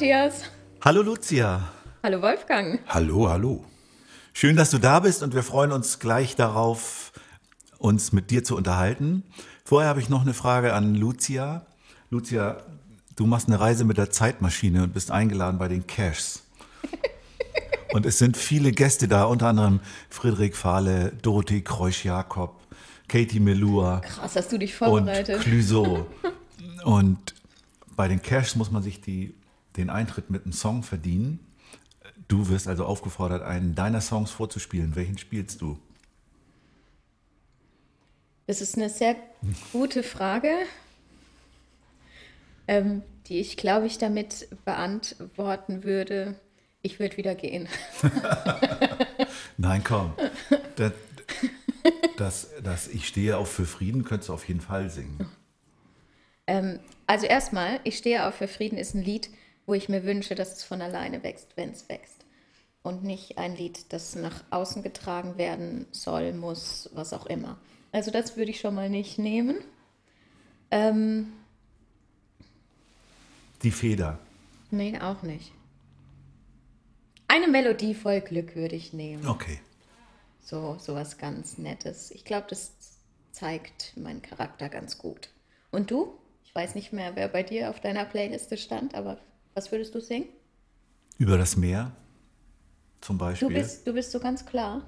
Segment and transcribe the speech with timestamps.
[0.00, 0.44] Matthias.
[0.82, 1.68] Hallo Lucia.
[2.02, 2.80] Hallo Wolfgang.
[2.86, 3.66] Hallo, hallo.
[4.32, 7.12] Schön, dass du da bist und wir freuen uns gleich darauf,
[7.76, 9.24] uns mit dir zu unterhalten.
[9.62, 11.66] Vorher habe ich noch eine Frage an Lucia.
[12.08, 12.62] Lucia,
[13.14, 16.44] du machst eine Reise mit der Zeitmaschine und bist eingeladen bei den Cashs.
[17.92, 22.58] Und es sind viele Gäste da, unter anderem Friedrich Fahle, Dorothee Kreusch-Jakob,
[23.06, 25.42] Katie Melua Krass, hast du dich und vorbereitet.
[25.42, 26.06] Clouseau.
[26.84, 27.34] Und
[27.96, 29.34] bei den Cashs muss man sich die,
[29.80, 31.40] den Eintritt mit einem Song verdienen.
[32.28, 34.94] Du wirst also aufgefordert, einen deiner Songs vorzuspielen.
[34.94, 35.78] Welchen spielst du?
[38.46, 39.16] Das ist eine sehr
[39.72, 40.50] gute Frage,
[42.66, 46.34] ähm, die ich, glaube ich, damit beantworten würde.
[46.82, 47.68] Ich würde wieder gehen.
[49.56, 50.14] Nein, komm.
[50.76, 50.92] Das,
[52.16, 55.28] das, das Ich stehe auch für Frieden könntest du auf jeden Fall singen.
[56.46, 59.30] Ähm, also erstmal, ich stehe auf für Frieden ist ein Lied,
[59.66, 62.24] wo ich mir wünsche, dass es von alleine wächst, wenn es wächst.
[62.82, 67.58] Und nicht ein Lied, das nach außen getragen werden soll, muss, was auch immer.
[67.92, 69.56] Also das würde ich schon mal nicht nehmen.
[70.70, 71.32] Ähm,
[73.62, 74.18] Die Feder.
[74.70, 75.52] nee, auch nicht.
[77.28, 79.26] Eine Melodie voll Glück würde ich nehmen.
[79.26, 79.60] Okay.
[80.42, 82.10] So, so was ganz Nettes.
[82.10, 82.72] Ich glaube, das
[83.30, 85.28] zeigt meinen Charakter ganz gut.
[85.70, 86.14] Und du?
[86.44, 89.18] Ich weiß nicht mehr, wer bei dir auf deiner Playliste stand, aber
[89.54, 90.28] was würdest du singen?
[91.18, 91.92] Über das Meer
[93.00, 93.48] zum Beispiel.
[93.48, 94.82] Du bist, du bist so ganz klar.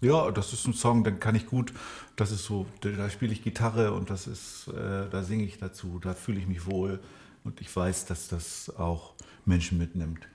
[0.00, 1.72] Ja, das ist ein Song, den kann ich gut.
[2.16, 5.98] Das ist so, da spiele ich Gitarre und das ist, äh, da singe ich dazu,
[5.98, 7.00] da fühle ich mich wohl
[7.44, 9.14] und ich weiß, dass das auch
[9.44, 10.26] Menschen mitnimmt.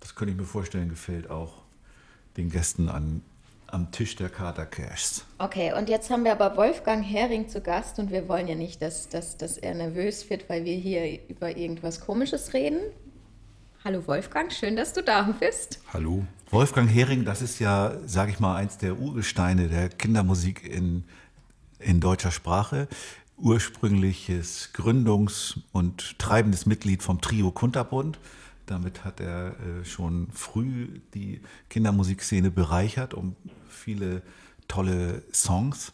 [0.00, 1.62] Das könnte ich mir vorstellen, gefällt auch
[2.36, 3.22] den Gästen an,
[3.72, 5.24] am Tisch der Kater Cashs.
[5.38, 8.82] Okay, und jetzt haben wir aber Wolfgang Hering zu Gast und wir wollen ja nicht,
[8.82, 12.80] dass, dass, dass er nervös wird, weil wir hier über irgendwas Komisches reden.
[13.82, 15.80] Hallo Wolfgang, schön, dass du da bist.
[15.92, 16.26] Hallo.
[16.50, 21.04] Wolfgang Hering, das ist ja, sage ich mal, eins der Urgesteine der Kindermusik in,
[21.78, 22.88] in deutscher Sprache.
[23.36, 28.18] Ursprüngliches Gründungs- und treibendes Mitglied vom Trio Kunterbund.
[28.70, 33.34] Damit hat er äh, schon früh die Kindermusikszene bereichert um
[33.68, 34.22] viele
[34.68, 35.92] tolle Songs.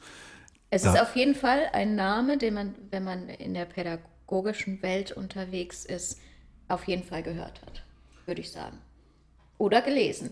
[0.68, 4.82] Es Da- ist auf jeden Fall ein Name, den man, wenn man in der pädagogischen
[4.82, 6.20] Welt unterwegs ist,
[6.68, 7.82] auf jeden Fall gehört hat,
[8.26, 8.76] würde ich sagen.
[9.56, 10.28] Oder gelesen.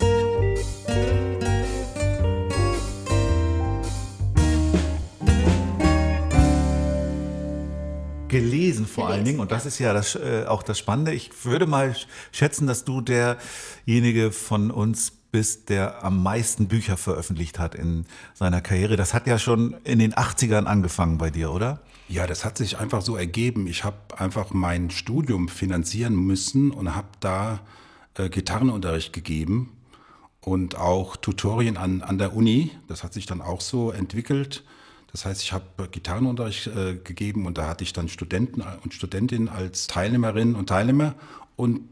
[8.35, 9.41] Gelesen vor allen Gelesen, Dingen.
[9.41, 11.15] Und das ist ja das, äh, auch das Spannende.
[11.15, 11.95] Ich würde mal
[12.33, 18.61] schätzen, dass du derjenige von uns bist, der am meisten Bücher veröffentlicht hat in seiner
[18.61, 18.97] Karriere.
[18.97, 21.81] Das hat ja schon in den 80ern angefangen bei dir, oder?
[22.09, 23.69] Ja, das hat sich einfach so ergeben.
[23.69, 27.61] Ich habe einfach mein Studium finanzieren müssen und habe da
[28.19, 29.77] äh, Gitarrenunterricht gegeben
[30.41, 32.73] und auch Tutorien an, an der Uni.
[32.89, 34.65] Das hat sich dann auch so entwickelt.
[35.15, 39.49] Das heißt, ich habe Gitarrenunterricht äh, gegeben und da hatte ich dann Studenten und Studentinnen
[39.49, 41.15] als Teilnehmerinnen und Teilnehmer.
[41.55, 41.83] Und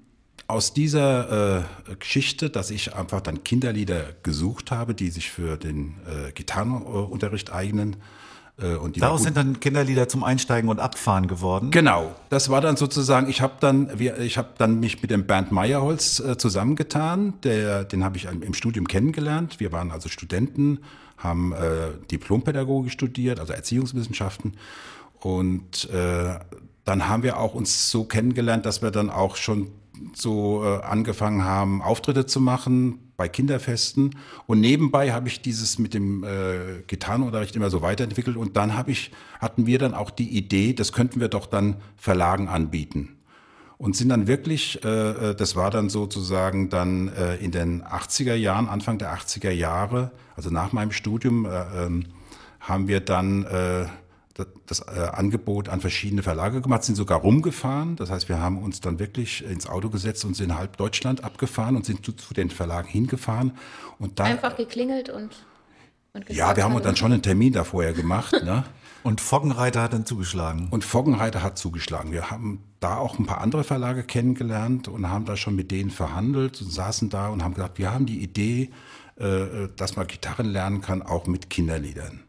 [0.49, 5.95] aus dieser äh, Geschichte, dass ich einfach dann Kinderlieder gesucht habe, die sich für den
[6.05, 7.95] äh, Gitarrenunterricht eignen.
[8.61, 11.71] Äh, und die Daraus sind dann Kinderlieder zum Einsteigen und Abfahren geworden.
[11.71, 13.89] Genau, das war dann sozusagen, ich habe dann,
[14.19, 18.53] ich habe dann mich mit dem Bernd Meyerholz äh, zusammengetan, der, den habe ich im
[18.55, 19.61] Studium kennengelernt.
[19.61, 20.81] Wir waren also Studenten,
[21.23, 24.55] haben äh, Diplompädagogik studiert, also Erziehungswissenschaften.
[25.21, 26.39] Und äh,
[26.85, 29.69] dann haben wir auch uns so kennengelernt, dass wir dann auch schon
[30.15, 34.17] so äh, angefangen haben, Auftritte zu machen bei Kinderfesten.
[34.47, 38.37] Und nebenbei habe ich dieses mit dem äh, Gitarrenunterricht immer so weiterentwickelt.
[38.37, 41.77] Und dann habe ich, hatten wir dann auch die Idee, das könnten wir doch dann
[41.97, 43.17] Verlagen anbieten.
[43.83, 48.35] Und sind dann wirklich, äh, äh, das war dann sozusagen dann äh, in den 80er
[48.35, 52.05] Jahren, Anfang der 80er Jahre, also nach meinem Studium, äh, ähm,
[52.61, 53.87] haben wir dann äh,
[54.67, 57.97] das, äh, Angebot an verschiedene Verlage gemacht, sind sogar rumgefahren.
[57.97, 61.75] Das heißt, wir haben uns dann wirklich ins Auto gesetzt und sind halb Deutschland abgefahren
[61.75, 63.51] und sind zu, zu den Verlagen hingefahren.
[63.99, 65.31] Und dann, Einfach geklingelt und
[66.13, 66.85] Und Ja, wir haben hallo.
[66.85, 68.33] dann schon einen Termin da vorher gemacht.
[68.45, 68.63] Ne?
[69.03, 70.69] Und Foggenreiter hat dann zugeschlagen.
[70.71, 72.13] Und Foggenreiter hat zugeschlagen.
[72.13, 75.91] Wir haben da auch ein paar andere Verlage kennengelernt und haben da schon mit denen
[75.91, 78.71] verhandelt und saßen da und haben gesagt, wir haben die Idee,
[79.17, 82.21] äh, dass man Gitarren lernen kann, auch mit Kinderliedern.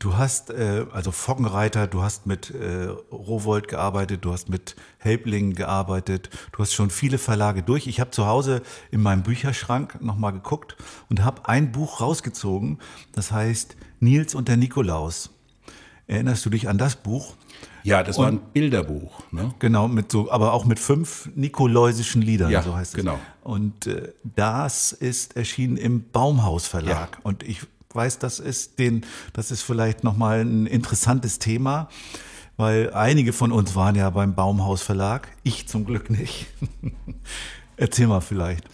[0.00, 5.54] Du hast, äh, also Foggenreiter, du hast mit äh, Rowold gearbeitet, du hast mit Helbling
[5.54, 7.86] gearbeitet, du hast schon viele Verlage durch.
[7.86, 10.76] Ich habe zu Hause in meinem Bücherschrank nochmal geguckt
[11.08, 12.78] und habe ein Buch rausgezogen,
[13.12, 15.30] das heißt Nils und der Nikolaus.
[16.06, 17.34] Erinnerst du dich an das Buch?
[17.82, 19.20] Ja, das war ein Bilderbuch.
[19.32, 19.54] Ne?
[19.60, 22.96] Genau, mit so, aber auch mit fünf nikolausischen Liedern, Ja, so heißt es.
[22.96, 23.18] genau.
[23.42, 27.12] Und äh, das ist erschienen im Baumhaus Verlag.
[27.14, 27.20] Ja.
[27.22, 27.60] Und ich
[27.92, 31.88] weiß, das ist den, das ist vielleicht nochmal ein interessantes Thema,
[32.56, 35.28] weil einige von uns waren ja beim Baumhaus Verlag.
[35.44, 36.46] Ich zum Glück nicht.
[37.76, 38.64] Erzähl mal vielleicht.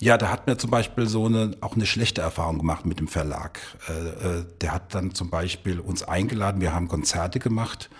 [0.00, 3.08] Ja, da hat mir zum Beispiel so eine, auch eine schlechte Erfahrung gemacht mit dem
[3.08, 3.58] Verlag.
[3.88, 3.92] Äh,
[4.38, 7.90] äh, der hat dann zum Beispiel uns eingeladen, wir haben Konzerte gemacht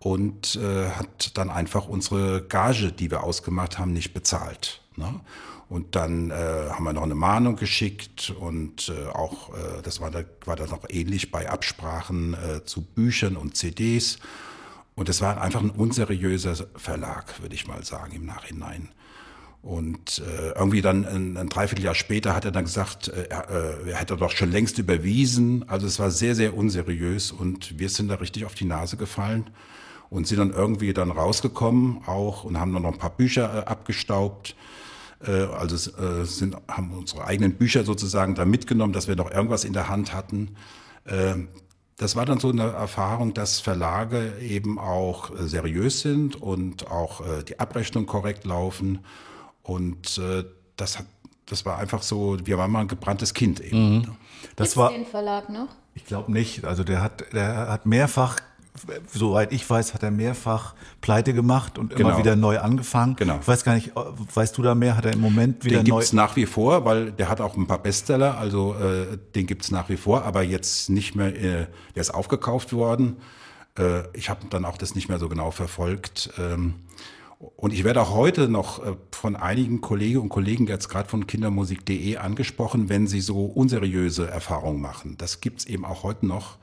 [0.00, 4.82] und äh, hat dann einfach unsere Gage, die wir ausgemacht haben, nicht bezahlt.
[4.96, 5.20] Ne?
[5.68, 6.34] Und dann äh,
[6.70, 10.72] haben wir noch eine Mahnung geschickt und äh, auch, äh, das war, da, war dann
[10.72, 14.18] auch ähnlich bei Absprachen äh, zu Büchern und CDs.
[14.96, 18.88] Und es war einfach ein unseriöser Verlag, würde ich mal sagen, im Nachhinein.
[19.66, 23.90] Und äh, irgendwie dann ein, ein Dreivierteljahr später hat er dann gesagt, äh, er, äh,
[23.90, 25.68] er hätte doch schon längst überwiesen.
[25.68, 29.50] Also es war sehr, sehr unseriös und wir sind da richtig auf die Nase gefallen
[30.08, 33.64] und sind dann irgendwie dann rausgekommen auch und haben dann noch ein paar Bücher äh,
[33.66, 34.54] abgestaubt.
[35.26, 39.64] Äh, also äh, sind, haben unsere eigenen Bücher sozusagen da mitgenommen, dass wir noch irgendwas
[39.64, 40.54] in der Hand hatten.
[41.08, 41.48] Ähm,
[41.96, 47.20] das war dann so eine Erfahrung, dass Verlage eben auch äh, seriös sind und auch
[47.20, 49.00] äh, die Abrechnung korrekt laufen.
[49.66, 50.44] Und äh,
[50.76, 51.06] das hat,
[51.46, 53.98] das war einfach so, wir waren mal ein gebranntes Kind eben.
[54.00, 54.02] ne?
[54.54, 55.68] Das Gibt's war, den Verlag noch?
[55.94, 56.64] ich glaube nicht.
[56.64, 58.36] Also der hat, der hat mehrfach,
[59.12, 62.18] soweit ich weiß, hat er mehrfach Pleite gemacht und immer Genau.
[62.18, 63.16] wieder neu angefangen.
[63.16, 63.38] Genau.
[63.40, 64.96] Ich weiß gar nicht, weißt du da mehr?
[64.96, 65.96] Hat er im Moment wieder Den neu?
[65.96, 69.70] gibt's nach wie vor, weil der hat auch ein paar Bestseller, also äh, den gibt's
[69.70, 73.16] nach wie vor, aber jetzt nicht mehr, äh, der ist aufgekauft worden.
[73.78, 76.30] Äh, ich habe dann auch das nicht mehr so genau verfolgt.
[76.38, 76.74] Ähm,
[77.38, 81.26] und ich werde auch heute noch äh, von einigen Kolleginnen und Kollegen jetzt gerade von
[81.26, 85.16] kindermusik.de angesprochen, wenn sie so unseriöse Erfahrungen machen.
[85.18, 86.56] Das gibt's eben auch heute noch.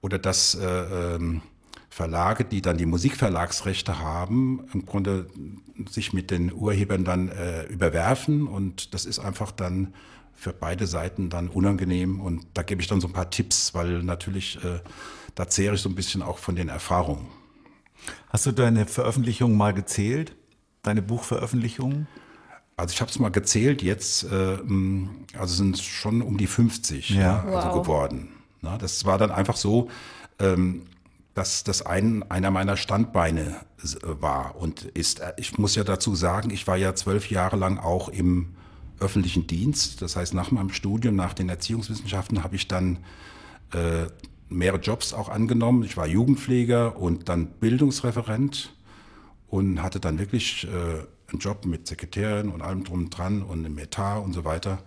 [0.00, 1.42] Oder dass äh, ähm,
[1.90, 5.26] Verlage, die dann die Musikverlagsrechte haben, im Grunde
[5.90, 8.46] sich mit den Urhebern dann äh, überwerfen.
[8.46, 9.92] Und das ist einfach dann
[10.34, 12.20] für beide Seiten dann unangenehm.
[12.20, 14.80] Und da gebe ich dann so ein paar Tipps, weil natürlich, äh,
[15.34, 17.26] da zehre ich so ein bisschen auch von den Erfahrungen.
[18.28, 20.34] Hast du deine Veröffentlichungen mal gezählt?
[20.82, 22.06] Deine Buchveröffentlichungen?
[22.76, 24.58] Also ich habe es mal gezählt jetzt, äh,
[25.38, 27.20] also sind es schon um die 50 Ja.
[27.20, 27.42] ja.
[27.56, 27.82] also Wow.
[27.82, 28.28] geworden.
[28.62, 29.88] Na, das war dann einfach so,
[30.38, 30.82] ähm,
[31.34, 35.20] dass das ein, einer meiner Standbeine s- war und ist.
[35.20, 38.54] Äh, Ich muss ja dazu sagen, ich war ja zwölf Jahre lang auch im
[38.98, 40.02] öffentlichen Dienst.
[40.02, 42.98] Das heißt, nach meinem Studium, nach den Erziehungswissenschaften, habe ich dann
[43.72, 44.06] äh,
[44.50, 45.82] mehrere Jobs auch angenommen.
[45.84, 48.74] Ich war Jugendpfleger und dann Bildungsreferent
[49.48, 53.64] und hatte dann wirklich äh, einen Job mit Sekretärin und allem drum und dran und
[53.64, 54.82] im Etat und so weiter.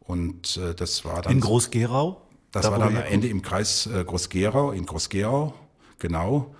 [0.00, 2.22] Und äh, das war dann In Groß-Gerau?
[2.52, 3.02] das Da, war dann am?
[3.02, 5.54] Ende im Kreis äh, Groß-Gerau, in Groß-Gerau,
[5.98, 6.54] genau.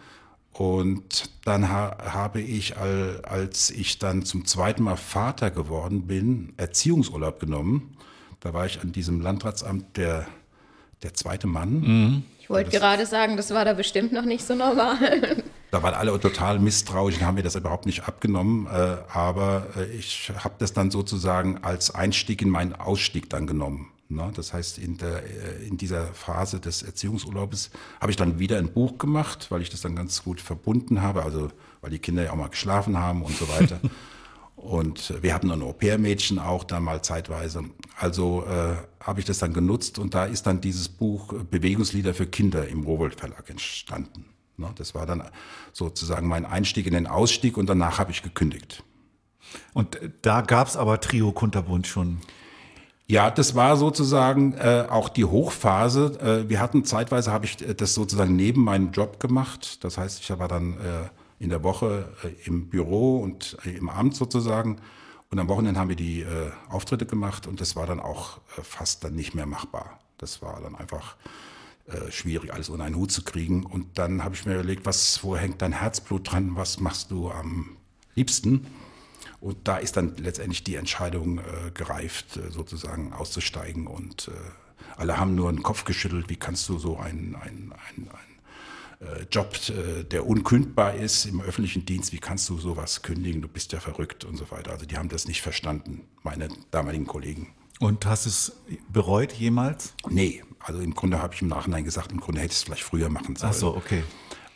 [0.53, 6.53] Und dann ha habe ich, al als ich dann zum zweiten Mal Vater geworden bin,
[6.57, 7.97] Erziehungsurlaub genommen.
[8.41, 10.27] Da war ich an diesem Landratsamt der,
[11.03, 12.25] der zweite Mann.
[12.41, 15.43] Ich wollte gerade sagen, das war da bestimmt noch nicht so normal.
[15.71, 18.67] Da waren alle total misstrauisch und haben mir das überhaupt nicht abgenommen.
[18.69, 23.91] Äh, aber äh, ich habe das dann sozusagen als Einstieg in meinen Ausstieg dann genommen.
[24.09, 24.33] Ne?
[24.35, 28.73] Das heißt, in, der, äh, in dieser Phase des Erziehungsurlaubes habe ich dann wieder ein
[28.73, 31.23] Buch gemacht, weil ich das dann ganz gut verbunden habe.
[31.23, 31.51] Also
[31.83, 33.79] weil die Kinder ja auch mal geschlafen haben und so weiter.
[34.59, 37.63] Und wir hatten ein Au-pair-Mädchen auch da mal zeitweise.
[37.97, 42.13] Also äh, habe ich das dann genutzt und da ist dann dieses Buch äh, Bewegungslieder
[42.13, 44.27] für Kinder im Rowold Verlag entstanden.
[44.57, 45.23] Ne, das war dann
[45.73, 48.83] sozusagen mein Einstieg in den Ausstieg und danach habe ich gekündigt.
[49.75, 52.19] Und äh, da gab es aber Trio Kunterbund schon.
[53.07, 56.19] Ja, das war sozusagen äh, auch die Hochphase.
[56.21, 59.83] Äh, wir hatten zeitweise habe ich äh, das sozusagen neben meinem Job gemacht.
[59.85, 61.09] Das heißt, ich war dann äh,
[61.39, 64.81] in der Woche äh, im Büro und äh, im Amt sozusagen.
[65.31, 68.63] Und am Wochenende haben wir die äh, Auftritte gemacht und das war dann auch äh,
[68.63, 70.01] fast dann nicht mehr machbar.
[70.17, 71.17] Das war dann einfach
[71.87, 73.65] äh, schwierig, alles unter einen Hut zu kriegen.
[73.65, 76.57] Und dann habe ich mir überlegt, was, wo hängt dein Herzblut dran?
[76.57, 77.77] Was machst du am
[78.15, 78.67] liebsten?
[79.41, 84.31] Und da ist dann letztendlich die Entscheidung äh, gereift, sozusagen auszusteigen und
[84.99, 88.28] alle haben nur den Kopf geschüttelt, wie kannst du so einen, einen, einen äh,
[89.31, 93.73] Job, äh, der unkündbar ist im öffentlichen Dienst, wie kannst du sowas kündigen, du bist
[93.73, 94.73] ja verrückt und so weiter.
[94.73, 97.55] Also die haben das nicht verstanden, meine damaligen Kollegen.
[97.81, 98.53] Und hast du es
[98.93, 99.95] bereut jemals?
[100.09, 102.83] Nee, also im Grunde habe ich im Nachhinein gesagt, im Grunde hätte ich es vielleicht
[102.83, 103.53] früher machen sollen.
[103.55, 104.03] Ach so, okay.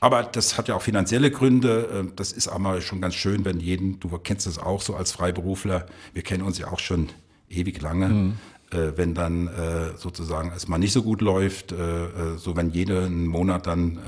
[0.00, 1.88] Aber das hat ja auch finanzielle Gründe.
[1.92, 5.12] Ähm, Das ist einmal schon ganz schön, wenn jeden, du kennst das auch so als
[5.12, 7.10] Freiberufler, wir kennen uns ja auch schon
[7.48, 8.38] ewig lange, Mhm.
[8.72, 13.26] Äh, wenn dann äh, sozusagen es mal nicht so gut läuft, äh, so wenn jeden
[13.26, 14.00] Monat dann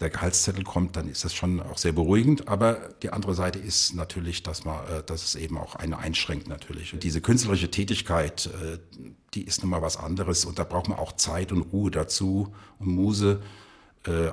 [0.00, 2.48] der Gehaltszettel kommt, dann ist das schon auch sehr beruhigend.
[2.48, 6.94] Aber die andere Seite ist natürlich, dass man, dass es eben auch eine einschränkt natürlich.
[6.94, 8.50] Und diese künstlerische Tätigkeit,
[9.34, 12.52] die ist nun mal was anderes und da braucht man auch Zeit und Ruhe dazu
[12.80, 13.40] und Muse,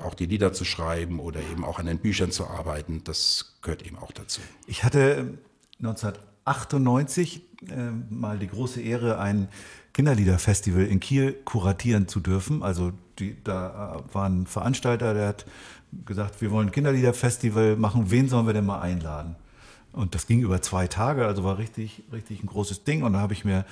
[0.02, 3.04] auch die Lieder zu schreiben oder eben auch an den Büchern zu arbeiten.
[3.04, 4.40] Das gehört eben auch dazu.
[4.66, 5.38] Ich hatte
[5.78, 9.48] 1998 äh, mal die große Ehre, ein
[9.92, 12.62] Kinderliederfestival in Kiel kuratieren zu dürfen.
[12.62, 15.46] Also die, da war ein Veranstalter, der hat
[16.06, 19.36] gesagt, wir wollen ein Kinderliederfestival machen, wen sollen wir denn mal einladen?
[19.92, 23.02] Und das ging über zwei Tage, also war richtig, richtig ein großes Ding.
[23.02, 23.66] Und da habe ich mir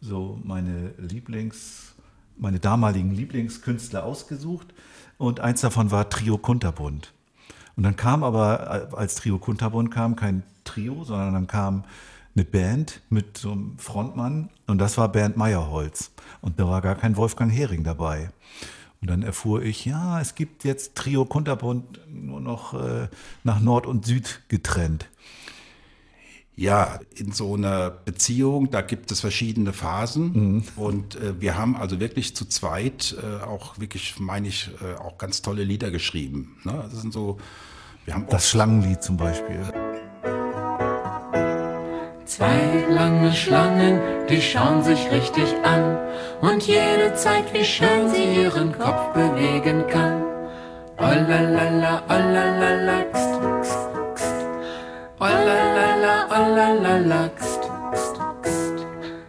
[0.00, 1.94] so meine Lieblings,
[2.38, 4.68] meine damaligen Lieblingskünstler ausgesucht.
[5.18, 7.12] Und eins davon war Trio Kunterbund.
[7.76, 11.84] Und dann kam aber, als Trio Kunterbund kam, kein Trio, sondern dann kam
[12.38, 16.12] eine Band mit so einem Frontmann und das war Bernd Meyerholz.
[16.40, 18.30] Und da war gar kein Wolfgang Hering dabei.
[19.00, 23.08] Und dann erfuhr ich, ja, es gibt jetzt Trio Kunterbund nur noch äh,
[23.42, 25.08] nach Nord und Süd getrennt.
[26.54, 32.00] Ja, in so einer Beziehung, da gibt es verschiedene Phasen und äh, wir haben also
[32.00, 36.56] wirklich zu zweit äh, auch wirklich, meine ich, äh, auch ganz tolle Lieder geschrieben.
[36.64, 36.88] Ne?
[36.90, 37.38] Das sind so,
[38.04, 39.87] wir haben Das Schlangenlied zum Beispiel.
[42.28, 45.96] Zwei lange Schlangen, die schauen sich richtig an.
[46.42, 50.22] Und jede zeigt, wie schön sie ihren Kopf bewegen kann.
[50.98, 54.46] Olalala, olalala, kst, kst, kst.
[55.18, 57.60] Olalala, olalala, kst,
[57.92, 58.86] kst, kst.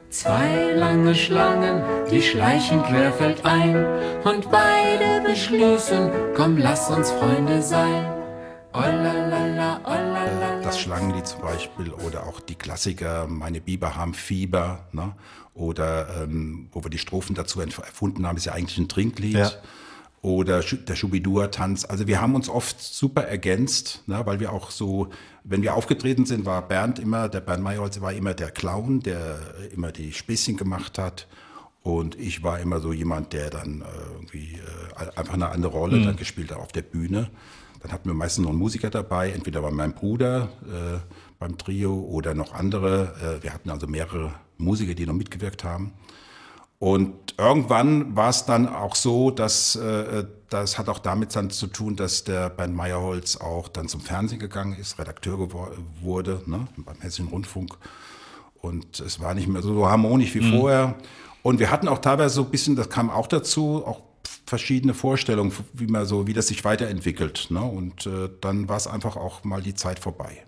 [0.09, 3.77] Zwei lange Schlangen, die schleichen querfeldein.
[4.25, 8.18] Und beide beschließen, komm, lass uns Freunde sein.
[8.73, 9.79] Olalala.
[10.63, 15.15] das Schlangenlied zum Beispiel oder auch die Klassiker, meine Biber haben Fieber, ne?
[15.53, 19.33] oder ähm, wo wir die Strophen dazu erfunden haben, ist ja eigentlich ein Trinklied.
[19.33, 19.51] Ja.
[20.21, 21.85] Oder der Schubidua-Tanz.
[21.85, 24.21] Also wir haben uns oft super ergänzt, ne?
[24.25, 25.07] weil wir auch so,
[25.45, 29.39] wenn wir aufgetreten sind, war Bernd immer, der Bernd Meyerholz war immer der Clown, der
[29.71, 31.27] immer die Späßchen gemacht hat.
[31.83, 34.59] Und ich war immer so jemand, der dann äh, irgendwie
[34.97, 37.29] äh, einfach eine andere Rolle dann gespielt hat auf der Bühne.
[37.81, 41.00] Dann hatten wir meistens noch einen Musiker dabei, entweder war mein Bruder äh,
[41.39, 43.39] beim Trio oder noch andere.
[43.39, 45.93] Äh, wir hatten also mehrere Musiker, die noch mitgewirkt haben.
[46.79, 51.67] Und irgendwann war es dann auch so, dass äh, das hat auch damit dann zu
[51.67, 55.38] tun, dass der Bernd Meyerholz auch dann zum Fernsehen gegangen ist, Redakteur
[56.01, 57.77] wurde ne, beim Hessischen Rundfunk.
[58.62, 60.95] Und es war nicht mehr so harmonisch wie vorher.
[61.43, 64.01] Und wir hatten auch teilweise so ein bisschen, das kam auch dazu, auch
[64.49, 67.47] verschiedene Vorstellungen, wie man so, wie das sich weiterentwickelt.
[67.51, 67.61] Ne?
[67.61, 70.43] Und äh, dann war es einfach auch mal die Zeit vorbei.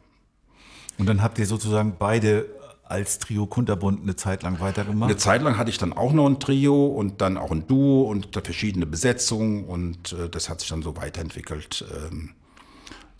[0.97, 2.45] Und dann habt ihr sozusagen beide
[2.83, 5.09] als Trio Kunterbund eine Zeit lang weitergemacht.
[5.09, 8.01] Eine Zeit lang hatte ich dann auch noch ein Trio und dann auch ein Duo
[8.01, 12.31] und verschiedene Besetzungen und äh, das hat sich dann so weiterentwickelt, ähm,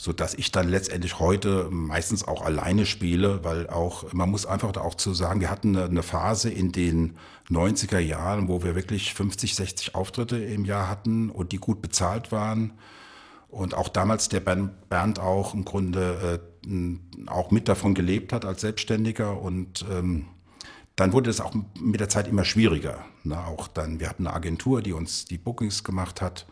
[0.01, 4.71] so dass ich dann letztendlich heute meistens auch alleine spiele, weil auch man muss einfach
[4.71, 7.17] da auch zu sagen, wir hatten eine, Phase in den
[7.51, 12.31] 90er Jahren, wo wir wirklich 50, 60 Auftritte im Jahr hatten und die gut bezahlt
[12.31, 12.73] waren.
[13.47, 18.61] Und auch damals der Bernd auch im Grunde äh, auch mit davon gelebt hat als
[18.61, 20.25] Selbstständiger und ähm,
[20.95, 23.05] dann wurde es auch mit der Zeit immer schwieriger.
[23.23, 23.37] Ne?
[23.37, 26.47] Auch dann, wir hatten eine Agentur, die uns die Bookings gemacht hat.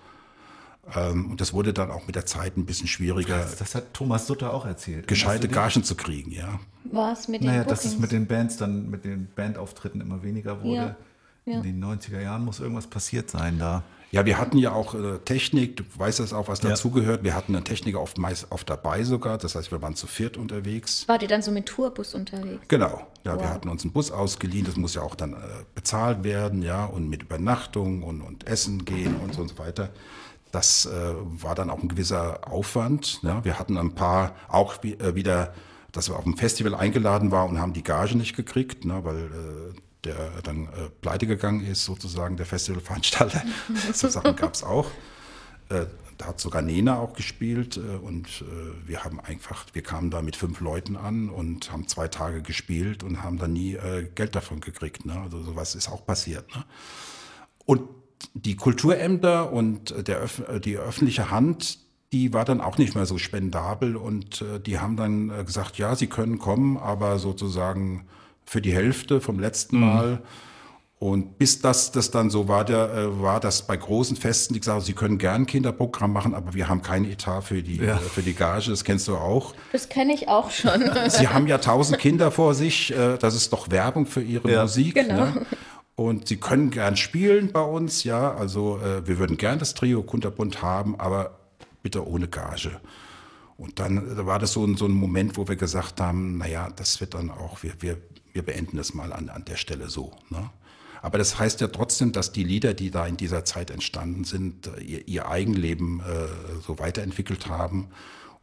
[0.95, 4.27] Ähm, und das wurde dann auch mit der Zeit ein bisschen schwieriger, Das hat Thomas
[4.27, 5.07] Sutter auch erzählt.
[5.07, 5.47] gescheite?
[5.47, 6.59] Gagen zu kriegen, ja.
[6.91, 7.93] War es mit den Naja, dass Bookings?
[7.95, 10.75] es mit den Bands dann, mit den Bandauftritten immer weniger wurde.
[10.75, 10.95] Ja,
[11.45, 11.57] ja.
[11.57, 13.83] In den 90er Jahren muss irgendwas passiert sein da.
[14.11, 16.69] Ja, wir hatten ja auch äh, Technik, du weißt das auch, was Ja.
[16.69, 17.23] dazugehört.
[17.23, 20.35] Wir hatten einen Techniker oft, meist oft dabei sogar, das heißt, wir waren zu viert
[20.35, 21.03] unterwegs.
[21.07, 22.65] Wart ihr dann so mit Tourbus unterwegs?
[22.69, 23.49] Genau, ja, wir Wow.
[23.53, 25.37] hatten uns einen Bus ausgeliehen, das muss ja auch dann äh,
[25.75, 29.89] bezahlt werden, ja, und mit Übernachtung und, und Essen gehen und so und so weiter.
[30.51, 33.21] Das äh, war dann auch ein gewisser Aufwand.
[33.21, 33.43] Ja.
[33.45, 35.53] Wir hatten ein paar auch äh, wieder,
[35.91, 39.17] dass wir auf dem Festival eingeladen waren und haben die Gage nicht gekriegt, ne, weil
[39.17, 43.43] äh, der dann äh, pleite gegangen ist, sozusagen der Festivalveranstalter.
[43.93, 44.87] so Sachen gab es auch.
[45.69, 45.85] Äh,
[46.19, 50.21] da hat sogar Nena auch gespielt äh, und äh, wir haben einfach, wir kamen da
[50.21, 54.35] mit fünf Leuten an und haben zwei Tage gespielt und haben dann nie äh, Geld
[54.35, 55.05] davon gekriegt.
[55.05, 55.19] Ne?
[55.21, 56.53] Also sowas ist auch passiert.
[56.53, 56.65] Ne?
[57.65, 57.87] Und
[58.33, 60.27] die Kulturämter und der,
[60.59, 61.79] die öffentliche Hand,
[62.11, 65.77] die war dann auch nicht mehr so spendabel und äh, die haben dann äh, gesagt,
[65.77, 68.05] ja, sie können kommen, aber sozusagen
[68.45, 69.85] für die Hälfte vom letzten mhm.
[69.85, 70.21] Mal.
[70.97, 74.59] Und bis das, das dann so war, der, äh, war das bei großen Festen, die
[74.59, 77.95] gesagt haben, sie können gern Kinderprogramm machen, aber wir haben keinen Etat für die, ja.
[77.95, 79.53] äh, für die Gage, das kennst du auch.
[79.71, 80.91] Das kenne ich auch schon.
[81.07, 84.63] Sie haben ja tausend Kinder vor sich, äh, das ist doch Werbung für ihre ja.
[84.63, 84.95] Musik.
[84.95, 85.25] Genau.
[85.25, 85.45] Ne?
[85.99, 90.01] Und sie können gern spielen bei uns, ja, also äh, wir würden gern das Trio
[90.01, 91.41] Kunterbund haben, aber
[91.83, 92.79] bitte ohne Gage.
[93.57, 96.69] Und dann da war das so ein, so ein Moment, wo wir gesagt haben, naja,
[96.73, 97.97] das wird dann auch, wir, wir,
[98.31, 100.13] wir beenden das mal an, an der Stelle so.
[100.29, 100.49] Ne?
[101.01, 104.69] Aber das heißt ja trotzdem, dass die Lieder, die da in dieser Zeit entstanden sind,
[104.79, 107.89] ihr, ihr Eigenleben äh, so weiterentwickelt haben.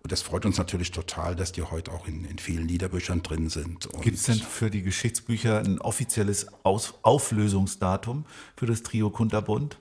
[0.07, 3.49] Und das freut uns natürlich total, dass die heute auch in, in vielen Liederbüchern drin
[3.49, 3.89] sind.
[4.03, 9.81] Gibt es denn für die Geschichtsbücher ein offizielles Aus Auflösungsdatum für das Trio Kunterbund?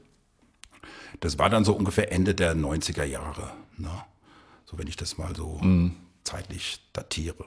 [1.19, 3.51] Das war dann so ungefähr Ende der 90er Jahre.
[3.77, 3.91] Ne?
[4.65, 5.95] So wenn ich das mal so mhm.
[6.23, 7.45] zeitlich datiere.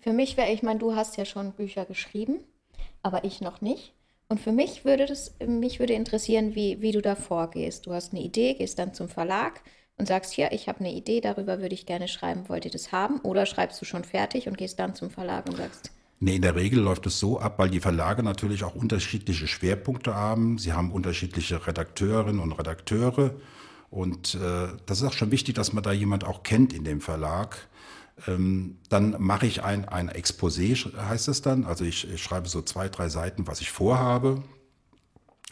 [0.00, 2.40] Für mich wäre, ich meine, du hast ja schon Bücher geschrieben,
[3.04, 3.92] aber ich noch nicht.
[4.28, 7.86] Und für mich würde das, mich würde interessieren, wie, wie du da vorgehst.
[7.86, 9.62] Du hast eine Idee, gehst dann zum Verlag
[10.02, 12.90] und sagst, hier, ich habe eine Idee, darüber würde ich gerne schreiben, wollt ihr das
[12.90, 13.20] haben?
[13.20, 16.54] Oder schreibst du schon fertig und gehst dann zum Verlag und sagst, Nee, in der
[16.54, 20.58] Regel läuft es so ab, weil die Verlage natürlich auch unterschiedliche Schwerpunkte haben.
[20.58, 23.34] Sie haben unterschiedliche Redakteurinnen und Redakteure.
[23.90, 27.00] Und äh, das ist auch schon wichtig, dass man da jemand auch kennt in dem
[27.00, 27.68] Verlag.
[28.26, 31.64] Ähm, dann mache ich ein, ein Exposé, heißt es dann.
[31.64, 34.42] Also ich, ich, schreibe so zwei, drei Seiten, was ich vorhabe.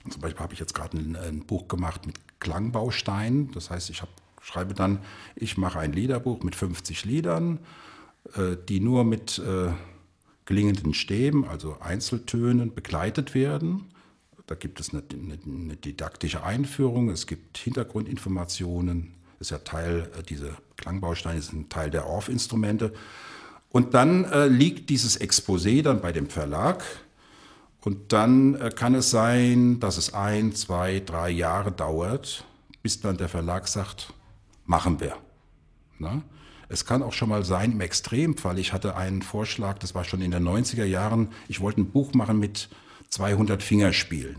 [0.08, 3.50] Zum Beispiel habe ich jetzt gerade ein, ein, Buch gemacht mit Klangbausteinen.
[3.52, 4.08] Das heißt, ich hab,
[4.40, 5.00] schreibe dann,
[5.36, 7.58] ich mache ein Liederbuch mit 50 Liedern,
[8.34, 9.38] äh, die nur mit...
[9.38, 9.72] Äh,
[10.50, 13.84] klingenden Stäben, also Einzeltönen, begleitet werden.
[14.48, 15.04] Da gibt es eine,
[15.46, 22.04] eine, didaktische Einführung, es gibt Hintergrundinformationen, ist ja Teil, äh, diese Klangbausteine sind Teil der
[22.04, 22.92] Orff-Instrumente.
[23.68, 26.82] Und dann äh, liegt dieses Exposé dann bei dem Verlag.
[27.82, 32.44] Und dann äh, kann es sein, dass es ein, zwei, drei Jahre dauert,
[32.82, 34.12] bis dann der Verlag sagt,
[34.70, 35.16] machen wir.
[35.98, 36.22] Na?
[36.68, 40.22] Es kann auch schon mal sein, im Extremfall, ich hatte einen Vorschlag, das war schon
[40.22, 42.70] in den 90er Jahren, ich wollte ein Buch machen mit
[43.08, 44.36] 200 Fingerspielen,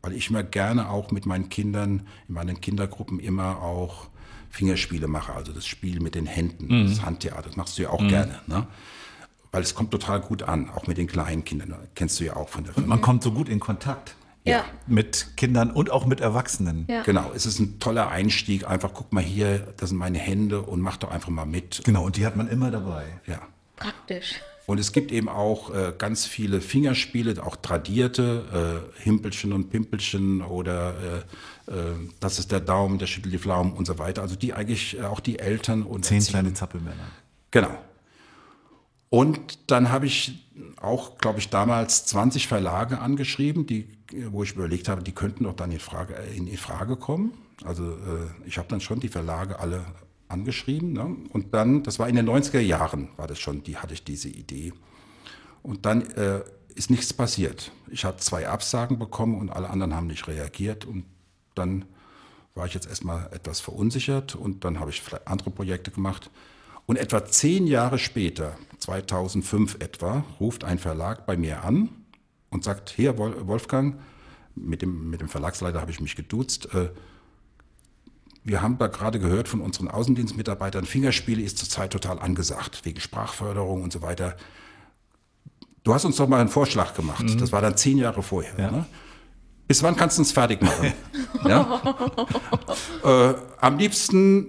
[0.00, 4.06] weil ich mir gerne auch mit meinen Kindern, in meinen Kindergruppen immer auch
[4.50, 6.88] Fingerspiele mache, also das Spiel mit den Händen, mhm.
[6.88, 8.08] das Handtheater, das machst du ja auch mhm.
[8.08, 8.40] gerne.
[8.46, 8.68] Ne?
[9.50, 12.48] Weil es kommt total gut an, auch mit den kleinen Kindern, kennst du ja auch
[12.48, 12.84] von der Familie.
[12.84, 14.14] Und man kommt so gut in Kontakt.
[14.44, 14.64] Ja.
[14.86, 16.86] Mit Kindern und auch mit Erwachsenen.
[16.88, 17.02] Ja.
[17.02, 18.66] Genau, es ist ein toller Einstieg.
[18.66, 21.82] Einfach guck mal hier, das sind meine Hände und mach doch einfach mal mit.
[21.84, 23.04] Genau, und die hat man immer dabei.
[23.26, 23.40] Ja.
[23.76, 24.40] Praktisch.
[24.66, 30.40] Und es gibt eben auch äh, ganz viele Fingerspiele, auch tradierte, äh, Himpelchen und Pimpelchen
[30.40, 30.94] oder
[31.68, 34.22] äh, äh das ist der Daumen, der schüttelt die Pflaumen und so weiter.
[34.22, 37.10] Also die eigentlich äh, auch die Eltern und Zehn kleine Zappelmänner.
[37.50, 37.76] Genau.
[39.12, 40.42] Und dann habe ich
[40.80, 43.86] auch, glaube ich, damals 20 Verlage angeschrieben, die,
[44.30, 47.34] wo ich überlegt habe, die könnten doch dann in Frage, in, in Frage kommen.
[47.62, 49.84] Also äh, ich habe dann schon die Verlage alle
[50.28, 50.94] angeschrieben.
[50.94, 51.14] Ne?
[51.28, 54.30] Und dann, das war in den 90er Jahren, war das schon, die hatte ich diese
[54.30, 54.72] Idee.
[55.62, 56.40] Und dann äh,
[56.74, 57.70] ist nichts passiert.
[57.90, 60.86] Ich habe zwei Absagen bekommen und alle anderen haben nicht reagiert.
[60.86, 61.04] Und
[61.54, 61.84] dann
[62.54, 66.30] war ich jetzt erstmal etwas verunsichert und dann habe ich andere Projekte gemacht.
[66.86, 71.88] Und etwa zehn Jahre später, 2005 etwa, ruft ein Verlag bei mir an
[72.50, 73.98] und sagt, hier Wolfgang,
[74.54, 76.90] mit dem, mit dem Verlagsleiter habe ich mich geduzt, äh,
[78.44, 83.82] wir haben da gerade gehört von unseren Außendienstmitarbeitern, Fingerspiele ist zurzeit total angesagt, wegen Sprachförderung
[83.82, 84.36] und so weiter.
[85.84, 87.22] Du hast uns doch mal einen Vorschlag gemacht.
[87.22, 87.38] Mhm.
[87.38, 88.58] Das war dann zehn Jahre vorher.
[88.58, 88.70] Ja.
[88.70, 88.86] Ne?
[89.68, 90.92] Bis wann kannst du uns fertig machen?
[91.44, 91.82] ja?
[93.04, 94.48] äh, am liebsten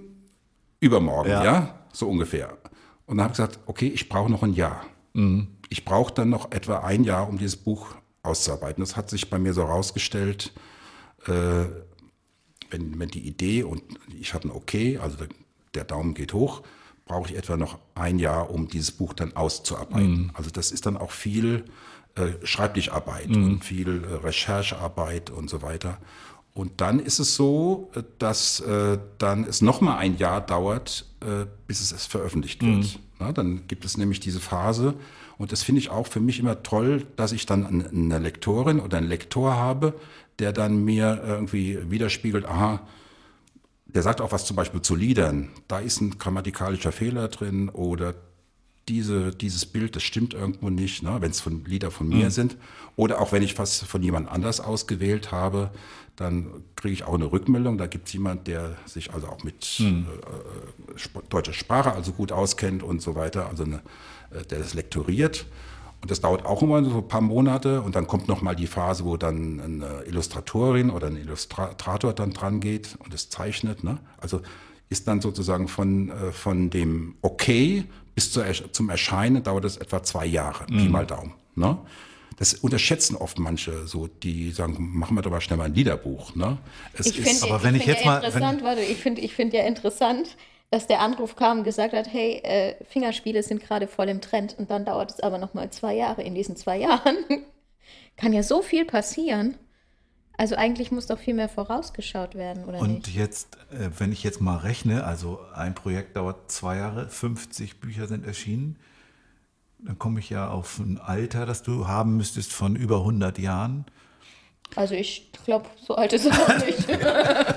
[0.80, 1.44] übermorgen, ja.
[1.44, 1.83] ja?
[1.94, 2.58] So ungefähr.
[3.06, 4.84] Und dann habe ich gesagt, okay, ich brauche noch ein Jahr.
[5.12, 5.48] Mhm.
[5.68, 8.82] Ich brauche dann noch etwa ein Jahr, um dieses Buch auszuarbeiten.
[8.82, 10.52] Das hat sich bei mir so herausgestellt,
[11.26, 11.64] äh,
[12.70, 13.82] wenn, wenn die Idee und
[14.18, 15.18] ich hatte ein Okay, also
[15.74, 16.62] der, Daumen geht hoch,
[17.04, 20.24] brauche ich etwa noch ein Jahr, um dieses Buch dann auszuarbeiten.
[20.24, 20.30] Mhm.
[20.34, 21.64] Also das ist dann auch viel
[22.14, 23.44] äh, Schreibtischarbeit mhm.
[23.44, 25.98] und viel äh, Recherchearbeit und so weiter.
[26.54, 31.46] Und dann ist es so, äh, dass äh, dann es nochmal ein Jahr dauert, äh,
[31.66, 32.76] bis es, es veröffentlicht wird.
[32.76, 32.90] Mhm.
[33.18, 34.94] Na, dann gibt es nämlich diese Phase.
[35.36, 38.98] Und das finde ich auch für mich immer toll, dass ich dann eine Lektorin oder
[38.98, 39.94] einen Lektor habe,
[40.38, 42.80] der dann mir irgendwie widerspiegelt, aha,
[43.86, 45.50] der sagt auch was zum Beispiel zu Liedern.
[45.66, 48.14] Da ist ein grammatikalischer Fehler drin oder
[48.88, 52.56] diese, dieses Bild, das stimmt irgendwo nicht, ne, wenn es von Lieder von mir sind.
[52.96, 55.70] Oder auch wenn ich was von jemand anders ausgewählt habe,
[56.16, 57.78] dann kriege ich auch eine Rückmeldung.
[57.78, 62.32] Da gibt es jemand, der sich also auch mit äh, sp deutscher Sprache also gut
[62.32, 63.82] auskennt und so weiter, also eine,
[64.30, 65.46] äh, der das lektoriert.
[66.00, 68.66] Und das dauert auch immer so ein paar Monate und dann kommt noch mal die
[68.66, 73.82] Phase, wo dann eine Illustratorin oder ein Illustrator dann dran geht und es zeichnet.
[73.82, 73.98] Ne?
[74.18, 74.42] Also
[74.90, 80.02] ist dann sozusagen von, äh, von dem Okay bis zur, zum Erscheinen dauert es etwa
[80.02, 81.32] zwei Jahre, Pi mal Daumen.
[81.56, 81.78] Ne?
[82.36, 86.34] Das unterschätzen oft manche so, die sagen, machen wir doch mal schnell mal ein Liederbuch.
[86.34, 86.58] Ne?
[86.92, 88.98] Es Ich ist, finde aber wenn ich find jetzt ja mal- wenn- interessant, warte, ich
[88.98, 90.36] finde ich find ja interessant,
[90.70, 94.56] dass der Anruf kam und gesagt hat, hey, äh, Fingerspiele sind gerade voll im Trend
[94.58, 96.22] und dann dauert es aber noch mal zwei Jahre.
[96.22, 97.16] In diesen zwei Jahren
[98.16, 99.56] kann ja so viel passieren.
[100.36, 103.14] Also eigentlich muss doch viel mehr vorausgeschaut werden, oder Und nicht?
[103.14, 108.08] jetzt, äh, wenn ich jetzt mal rechne, also ein Projekt dauert zwei Jahre, 50 Bücher
[108.08, 108.76] sind erschienen,
[109.84, 113.84] dann komme ich ja auf ein Alter, das du haben müsstest von über 100 Jahren.
[114.76, 116.88] Also ich glaube, so alt ist es auch nicht.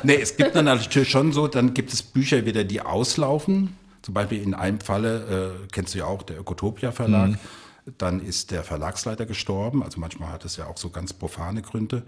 [0.04, 3.76] Nee, es gibt dann natürlich schon so, dann gibt es Bücher wieder, die auslaufen.
[4.02, 7.40] Zum Beispiel in einem Falle, äh, kennst du ja auch, der Ökotopia Verlag.
[7.98, 9.82] Dann ist der Verlagsleiter gestorben.
[9.82, 12.04] Also manchmal hat es ja auch so ganz profane Gründe.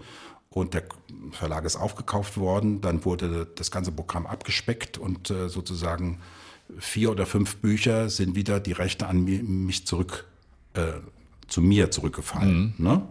[0.50, 0.84] Und der
[1.32, 2.80] Verlag ist aufgekauft worden.
[2.80, 6.20] Dann wurde das ganze Programm abgespeckt und äh, sozusagen
[6.78, 10.26] vier oder fünf Bücher sind wieder die Rechte an mi- mich zurück,
[10.74, 10.92] äh,
[11.48, 12.74] zu mir zurückgefallen.
[12.78, 13.02] Ne?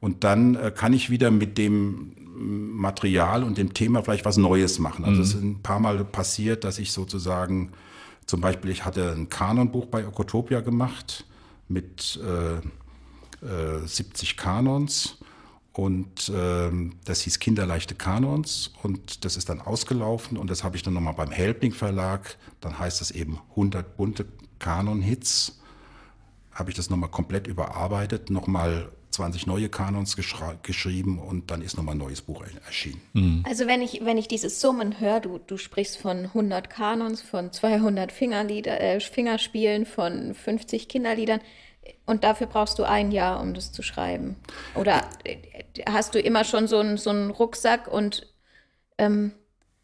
[0.00, 4.78] Und dann äh, kann ich wieder mit dem Material und dem Thema vielleicht was Neues
[4.78, 5.04] machen.
[5.04, 7.72] Also es ist ein paar Mal passiert, dass ich sozusagen,
[8.26, 11.24] zum Beispiel, ich hatte ein Kanonbuch bei Ökotopia gemacht
[11.68, 12.56] mit äh,
[13.44, 15.17] äh, 70 Kanons
[15.78, 20.82] und ähm, das hieß Kinderleichte Kanons und das ist dann ausgelaufen und das habe ich
[20.82, 24.26] dann nochmal beim Helping Verlag, dann heißt es eben 100 bunte
[24.58, 25.60] Kanon-Hits
[26.52, 30.16] habe ich das nochmal komplett überarbeitet, nochmal 20 neue Kanons
[30.64, 33.44] geschrieben und dann ist nochmal ein neues Buch er- erschienen.
[33.48, 37.52] Also wenn ich, wenn ich diese Summen höre, du, du sprichst von 100 Kanons, von
[37.52, 41.40] 200 Fingerlieder, äh, Fingerspielen, von 50 Kinderliedern
[42.06, 44.36] und dafür brauchst du ein Jahr, um das zu schreiben.
[44.74, 45.36] Oder äh,
[45.88, 48.26] hast du immer schon so einen, so einen Rucksack und
[48.98, 49.32] ähm,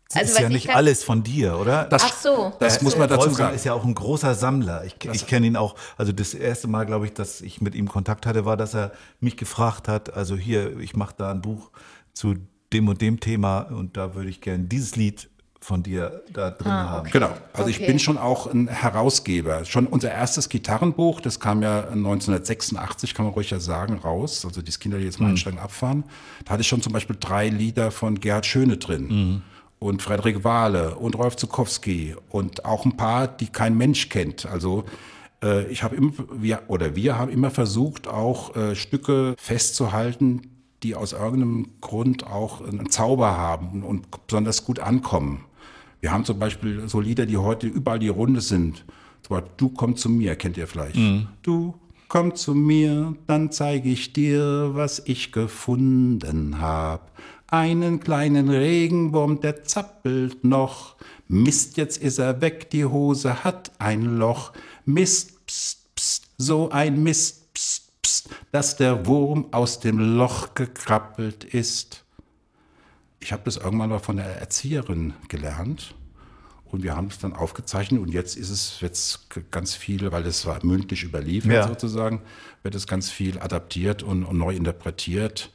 [0.09, 1.85] Das Also, ist ja nicht alles von dir, oder?
[1.85, 2.53] Das, Ach so.
[2.61, 3.57] Das muss man dazu Wolfgang sagen.
[3.57, 4.85] ist ja auch ein großer Sammler.
[4.85, 5.75] Ich, ich kenne ihn auch.
[5.97, 8.93] Also das erste Mal, glaube ich, dass ich mit ihm Kontakt hatte, war, dass er
[9.21, 11.71] mich gefragt hat, also hier, ich mache da ein Buch
[12.13, 12.37] zu
[12.73, 15.31] dem und dem Thema und da würde ich gerne dieses Lied
[15.65, 17.11] von dir da drin haben.
[17.11, 17.87] Genau, also ich Okay.
[17.87, 19.65] bin schon auch ein Herausgeber.
[19.65, 24.45] Schon unser erstes Gitarrenbuch, das kam ja 1986, kann man ruhig ja sagen, raus.
[24.45, 26.05] Also das Kinder, die jetzt mal einsteigen, abfahren.
[26.45, 29.43] Da hatte ich schon zum Beispiel drei Lieder von Gerhard Schöne drin.
[29.79, 34.45] Und Frederik Wahle und Rolf Zukowski und auch ein paar, die kein Mensch kennt.
[34.47, 34.85] Also
[35.43, 40.43] äh, ich habe immer, wir, oder wir haben immer versucht, auch äh, Stücke festzuhalten,
[40.83, 45.45] die aus irgendeinem Grund auch einen Zauber haben und besonders gut ankommen.
[46.05, 48.85] Wir haben zum Beispiel so Lieder, die heute überall die Runde sind.
[49.23, 50.99] Zum Beispiel, du komm zu mir, kennt ihr vielleicht.
[51.41, 57.11] Du komm zu mir, dann zeige ich dir, was ich gefunden hab.
[57.47, 60.97] Einen kleinen Regenwurm, der zappelt noch.
[61.27, 64.53] Mist, jetzt ist er weg, die Hose hat ein Loch.
[64.85, 71.45] Mist, pst, pst, so ein Mist, pst, pst, dass der Wurm aus dem Loch gekrabbelt
[71.45, 72.04] ist.
[73.25, 75.95] Ich habe das irgendwann mal von der Erzieherin gelernt
[76.67, 80.45] und wir haben es dann aufgezeichnet und jetzt ist es jetzt ganz viel, weil es
[80.45, 81.67] war mündlich überliefert Ja.
[81.67, 82.21] sozusagen,
[82.63, 85.51] wird es ganz viel adaptiert und, und neu interpretiert.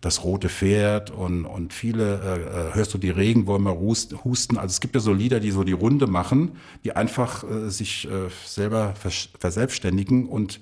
[0.00, 4.56] Das rote Pferd und, und viele, äh, äh, hörst du die Regenwürmer hust- husten.
[4.56, 6.52] Also es gibt ja so Lieder, die so die Runde machen,
[6.84, 10.58] die einfach äh, sich äh, selber vers verselbstständigen und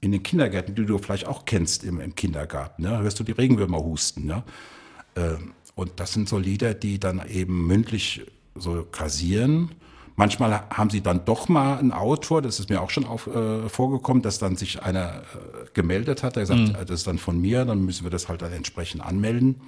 [0.00, 2.98] in den Kindergärten, die du vielleicht auch kennst im, im Kindergarten, ne?
[2.98, 4.26] hörst du die Regenwürmer husten.
[4.26, 4.42] Ne?
[5.74, 8.22] Und das sind so Lieder, die dann eben mündlich
[8.54, 9.70] so grasieren.
[10.16, 13.68] Manchmal haben sie dann doch mal einen Autor, das ist mir auch schon auf, äh,
[13.68, 17.40] vorgekommen, dass dann sich einer äh, gemeldet hat, der gesagt, äh, das ist dann von
[17.40, 19.60] mir, dann müssen wir das halt dann entsprechend anmelden.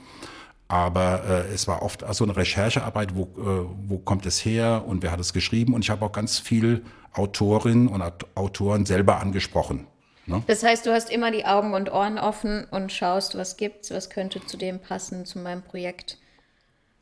[0.69, 5.03] Aber äh, es war oft so eine Recherchearbeit, wo, äh, wo kommt es her und
[5.03, 5.75] wer hat es geschrieben.
[5.75, 9.87] Und ich habe auch ganz viel Autorinnen und Aut- Autoren selber angesprochen.
[10.27, 10.43] Ne?
[10.47, 14.11] das heißt, du hast immer die Augen und Ohren offen und schaust, was gibt's, was
[14.11, 16.19] könnte zu dem passen, zu meinem Projekt.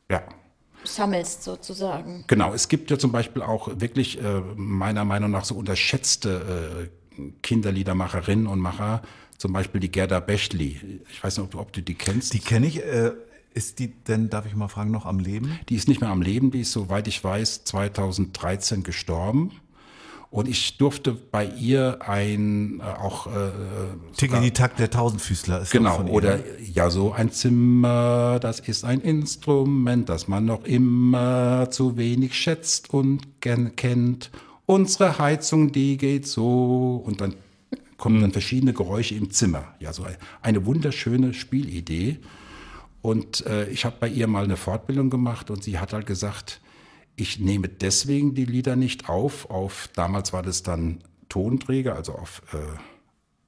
[0.09, 0.21] Ja,
[0.87, 2.23] Sammelst sozusagen.
[2.27, 7.21] Genau, es gibt ja zum Beispiel auch wirklich äh, meiner Meinung nach so unterschätzte äh,
[7.41, 9.01] Kinderliedermacherinnen und Macher,
[9.37, 11.01] zum Beispiel die Gerda Bechtli.
[11.09, 12.33] Ich weiß nicht, ob du, ob du die kennst.
[12.33, 12.83] Die kenne ich.
[12.83, 13.11] Äh,
[13.53, 15.59] Ist die denn, darf ich mal fragen, noch am Leben?
[15.69, 19.51] Die ist nicht mehr am Leben, die ist, soweit ich weiß, 2013 gestorben.
[20.35, 26.39] Und ich durfte bei ihr ein äh, auch äh, Tack der Tausendfüßler ist Genau, oder
[26.73, 32.93] ja, so ein Zimmer, das ist ein Instrument, das man noch immer zu wenig schätzt
[32.93, 34.29] und kennt.
[34.65, 37.01] Unsere Heizung, die geht so.
[37.05, 37.35] Und dann
[37.97, 39.63] kommen dann verschiedene Geräusche im Zimmer.
[39.79, 42.19] Ja, so ein- eine wunderschöne Spielidee.
[43.01, 46.59] Und äh, ich habe bei ihr mal eine Fortbildung gemacht und sie hat halt gesagt,
[47.15, 49.49] ich nehme deswegen die Lieder nicht auf.
[49.49, 50.99] Auf damals war das dann
[51.29, 52.41] Tonträger, also auf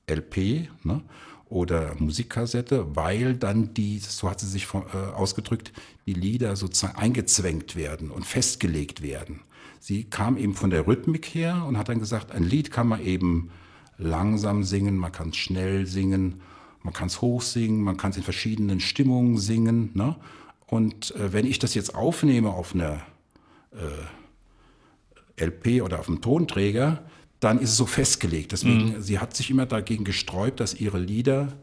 [0.08, 1.02] äh, LP ne,
[1.50, 5.74] oder Musikkassette, weil dann die, so hat sie sich von, äh, ausgedrückt,
[6.06, 9.42] die Lieder sozusagen eingezwängt werden und festgelegt werden.
[9.80, 13.04] Sie kam eben von der Rhythmik her und hat dann gesagt, ein Lied kann man
[13.04, 13.52] eben
[13.98, 16.42] langsam singen, man kann es schnell singen,
[16.84, 19.92] man kann es hoch singen, man kann es in verschiedenen Stimmungen singen.
[19.94, 20.16] Ne?
[20.66, 22.74] Und äh, wenn ich das jetzt aufnehme auf
[23.78, 27.04] einer LP oder auf dem Tonträger,
[27.40, 28.52] dann ist es so festgelegt.
[28.52, 31.54] Deswegen, sie hat sich immer dagegen gesträubt, dass ihre Lieder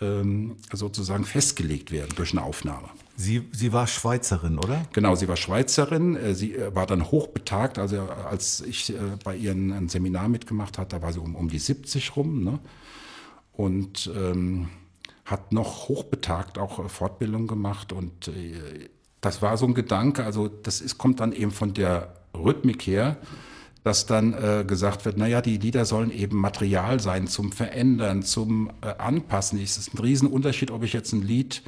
[0.00, 2.88] ähm, sozusagen festgelegt werden durch eine Aufnahme.
[3.16, 4.86] Sie, sie war Schweizerin, oder?
[4.92, 8.96] Genau, sie war Schweizerin, äh, sie äh, war dann hochbetagt, also äh, als ich äh,
[9.22, 12.58] bei ihr ein, Seminar mitgemacht habe, da war sie um, um die 70 rum ne?
[13.52, 14.70] und ähm,
[15.24, 18.88] hat noch hochbetagt auch äh, Fortbildung gemacht und äh,
[19.22, 23.16] das war so ein Gedanke, also das ist, kommt dann eben von der Rhythmik her,
[23.84, 28.70] dass dann äh, gesagt wird, naja, die Lieder sollen eben Material sein zum Verändern, zum
[28.82, 29.60] äh, Anpassen.
[29.60, 31.62] Es ist ein Riesenunterschied, ob ich jetzt ein Lied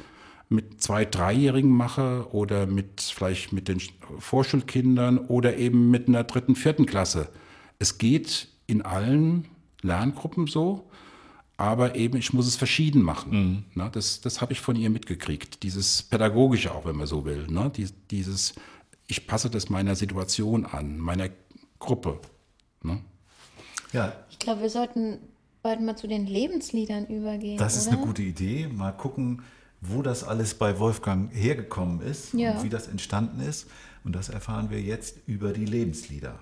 [0.49, 3.81] mit zwei, dreijährigen mache oder mit vielleicht mit den
[4.19, 7.29] Vorschulkindern oder eben mit einer dritten, vierten Klasse.
[7.79, 9.47] Es geht in allen
[9.81, 10.89] Lerngruppen so,
[11.57, 13.65] aber eben ich muss es verschieden machen.
[13.75, 15.63] Na, das das habe ich von ihr mitgekriegt.
[15.63, 17.47] Dieses Pädagogische auch, wenn man so will.
[17.47, 17.71] Ne?
[17.75, 18.53] Dies, dieses,
[19.07, 21.29] ich passe das meiner Situation an, meiner
[21.79, 22.19] Gruppe.
[22.83, 22.99] Ne?
[23.93, 25.19] Ja, Ich glaube, wir sollten
[25.63, 27.57] bald mal zu den Lebensliedern übergehen.
[27.57, 27.97] das ist oder?
[27.97, 28.67] eine gute Idee.
[28.67, 29.41] Mal gucken,
[29.81, 32.51] wo das alles bei Wolfgang hergekommen ist Ja.
[32.57, 33.67] und wie das entstanden ist.
[34.03, 36.39] Und das erfahren wir jetzt über die Lebenslieder.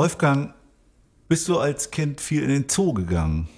[0.00, 0.54] Wolfgang,
[1.26, 3.48] bist du als Kind viel in den Zoo gegangen?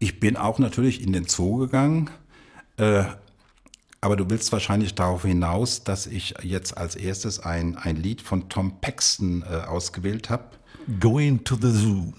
[0.00, 2.10] Ich bin auch natürlich in den Zoo gegangen,
[2.76, 3.04] äh,
[4.00, 8.48] aber du willst wahrscheinlich darauf hinaus, dass ich jetzt als erstes ein, ein Lied von
[8.48, 10.46] Tom Paxton äh, ausgewählt habe.
[10.98, 12.12] Going to the Zoo.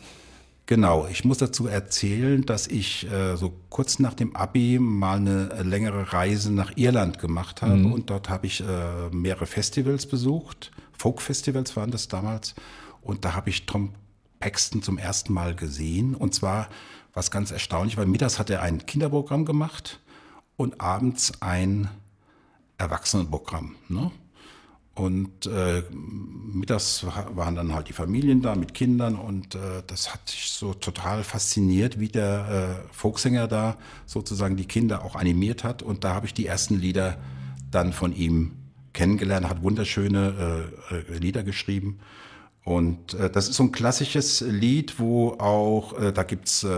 [0.67, 5.49] Genau, ich muss dazu erzählen, dass ich äh, so kurz nach dem Abi mal eine
[5.51, 10.71] äh, längere Reise nach Irland gemacht habe und dort habe ich äh, mehrere Festivals besucht.
[10.97, 12.55] Folk-Festivals waren das damals
[13.01, 13.93] und da habe ich Tom
[14.39, 16.69] Paxton zum ersten Mal gesehen und zwar
[17.13, 19.99] was ganz erstaunlich, weil mittags hat er ein Kinderprogramm gemacht
[20.55, 21.89] und abends ein
[22.77, 23.75] Erwachsenenprogramm.
[23.89, 24.11] Ne?
[24.93, 30.13] Und äh, mittags wa- waren dann halt die Familien da mit Kindern und äh, das
[30.13, 35.63] hat sich so total fasziniert, wie der äh, Folksänger da sozusagen die Kinder auch animiert
[35.63, 35.83] hat.
[35.83, 37.19] Und da habe ich die ersten Lieder
[37.69, 38.53] dann von ihm
[38.97, 41.99] kennengelernt, hat wunderschöne äh, äh, Lieder geschrieben.
[42.65, 46.69] Und äh, das ist so ein klassisches Lied, wo auch, äh, da gibt's äh,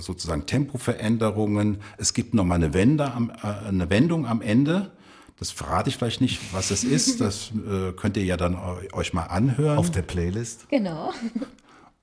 [0.00, 1.78] sozusagen Tempoveränderungen.
[1.98, 4.90] Es gibt nochmal eine, Wende am, äh, eine Wendung am Ende.
[5.38, 7.20] Das verrate ich vielleicht nicht, was es ist.
[7.24, 9.78] Das äh, könnt ihr ja dann eu- euch mal anhören.
[9.78, 10.68] Auf der Playlist.
[10.70, 11.12] Genau.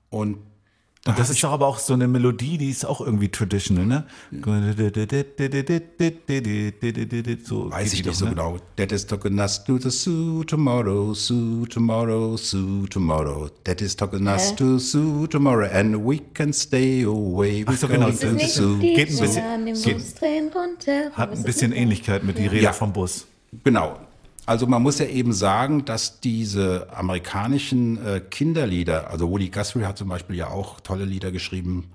[0.08, 0.38] Und
[1.06, 4.06] Und das ist doch aber auch so eine Melodie, die ist auch irgendwie traditional, ne?
[7.44, 8.30] So weiß ich nicht doch, so ne?
[8.32, 8.56] genau.
[8.76, 13.48] That is talking us to the zoo tomorrow, zoo tomorrow, zoo tomorrow.
[13.64, 14.56] That is talking us Hä?
[14.56, 17.64] to zoo tomorrow and we can stay away.
[17.66, 21.10] Ach so, genau, ist the nicht- die Geht ein bisschen- geht- Bus drehen runter.
[21.12, 21.72] Hat ein bisschen?
[21.72, 22.72] Ähnlichkeit mit die Rede Ja.
[22.72, 23.26] vom Bus.
[23.64, 23.98] Genau.
[24.46, 29.98] Also man muss ja eben sagen, dass diese amerikanischen äh, Kinderlieder, also Woody Guthrie hat
[29.98, 31.90] zum Beispiel ja auch tolle Lieder geschrieben,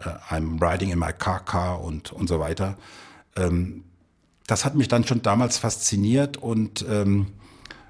[0.00, 2.76] äh, I'm Riding in My Car Car und, und so weiter.
[3.34, 3.84] Ähm,
[4.46, 7.28] das hat mich dann schon damals fasziniert und ähm,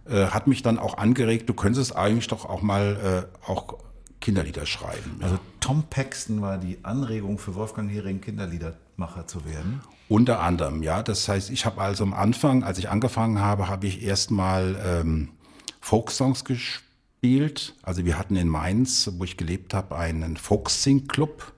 [0.07, 3.77] äh, hat mich dann auch angeregt, du könntest eigentlich doch auch mal äh, auch
[4.21, 5.19] Kinderlieder schreiben.
[5.21, 9.81] Also Tom Paxton war die Anregung für Wolfgang Hering, Kinderliedermacher zu werden.
[10.09, 11.03] Unter anderem, ja.
[11.03, 15.31] Das heißt, ich habe also am Anfang, als ich angefangen habe, habe ich erstmal ähm,
[15.81, 17.75] Folksongs gespielt.
[17.83, 21.53] Also wir hatten in Mainz, wo ich gelebt habe, einen Folksing-Club.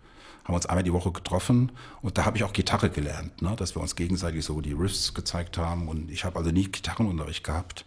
[0.44, 3.54] Haben uns einmal die Woche getroffen und da habe ich auch Gitarre gelernt, ne?
[3.54, 5.88] dass wir uns gegenseitig so die Riffs gezeigt haben.
[5.88, 7.84] Und ich habe also nie Gitarrenunterricht gehabt,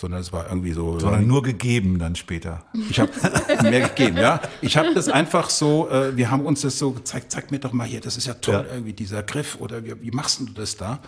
[0.00, 1.00] sondern es war irgendwie so.
[1.00, 2.64] Sondern nur gegeben dann später.
[2.88, 3.10] Ich habe
[3.62, 4.40] mehr gegeben, ja.
[4.60, 7.72] Ich habe das einfach so, äh, wir haben uns das so gezeigt, zeig mir doch
[7.72, 8.74] mal hier, das ist ja toll, Ja.
[8.74, 11.00] irgendwie dieser Griff oder wie, wie machst du das da?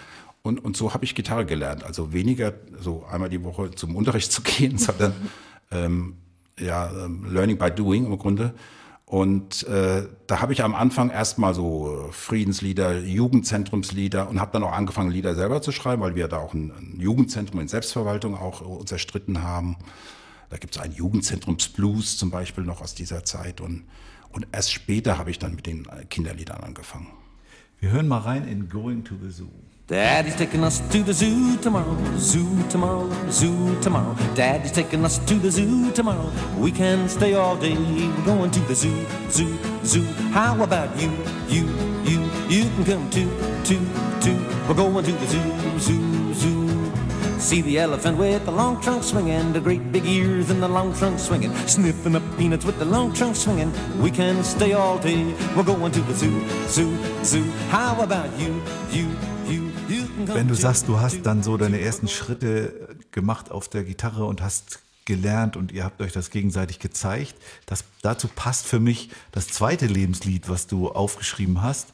[0.42, 1.84] Und, und so habe ich Gitarre gelernt.
[1.84, 5.14] Also weniger so einmal die Woche zum Unterricht zu gehen, sondern
[5.70, 6.16] ähm,
[6.58, 8.54] ja, ähm, Learning by Doing im Grunde.
[9.10, 14.62] Und äh, da habe ich am Anfang erstmal so äh, Friedenslieder, Jugendzentrumslieder und habe dann
[14.62, 18.36] auch angefangen, Lieder selber zu schreiben, weil wir da auch ein, ein Jugendzentrum in Selbstverwaltung
[18.36, 19.78] auch äh, uns erstritten haben.
[20.48, 23.60] Da gibt es einen Jugendzentrumsblues zum Beispiel noch aus dieser Zeit.
[23.60, 23.82] Und,
[24.30, 27.08] und erst später habe ich dann mit den äh, Kinderliedern angefangen.
[27.80, 29.48] Wir hören mal rein in Going to the Zoo.
[29.90, 34.14] Daddy's taking us to the zoo tomorrow, zoo tomorrow, zoo tomorrow.
[34.36, 36.30] Daddy's taking us to the zoo tomorrow.
[36.56, 37.74] We can stay all day.
[37.74, 40.04] We're going to the zoo, zoo, zoo.
[40.30, 41.10] How about you,
[41.48, 41.66] you,
[42.04, 42.20] you?
[42.48, 43.28] You can come too,
[43.64, 43.84] too,
[44.20, 44.38] too.
[44.68, 46.92] We're going to the zoo, zoo, zoo.
[47.40, 50.94] See the elephant with the long trunk swinging, the great big ears and the long
[50.94, 53.72] trunk swinging, sniffing up peanuts with the long trunk swinging.
[54.00, 55.34] We can stay all day.
[55.56, 57.42] We're going to the zoo, zoo, zoo.
[57.70, 59.10] How about you, you,
[59.46, 59.69] you?
[60.32, 64.42] Wenn du sagst, du hast dann so deine ersten Schritte gemacht auf der Gitarre und
[64.42, 67.34] hast gelernt und ihr habt euch das gegenseitig gezeigt,
[67.66, 71.92] das, dazu passt für mich das zweite Lebenslied, was du aufgeschrieben hast,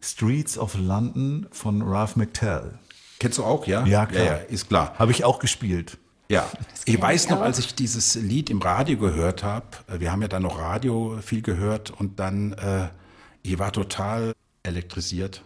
[0.00, 2.78] Streets of London von Ralph McTell.
[3.18, 3.84] Kennst du auch, ja?
[3.86, 4.24] Ja, klar.
[4.24, 4.94] Ja, ja ist klar.
[4.98, 5.98] Habe ich auch gespielt.
[6.28, 6.48] Ja,
[6.86, 9.66] ich weiß noch, als ich dieses Lied im Radio gehört habe,
[9.98, 12.88] wir haben ja dann noch Radio viel gehört und dann, äh,
[13.42, 14.32] ich war total
[14.62, 15.42] elektrisiert.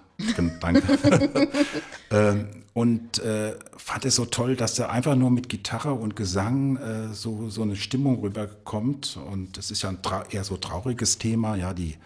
[0.61, 0.83] Danke.
[2.11, 6.77] ähm, und äh, fand es so toll, dass da einfach nur mit Gitarre und Gesang
[6.77, 9.17] äh, so, so eine Stimmung rüberkommt.
[9.17, 9.99] Und das ist ja ein
[10.31, 11.97] eher so trauriges Thema, ja, die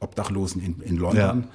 [0.00, 1.48] Obdachlosen in, in London.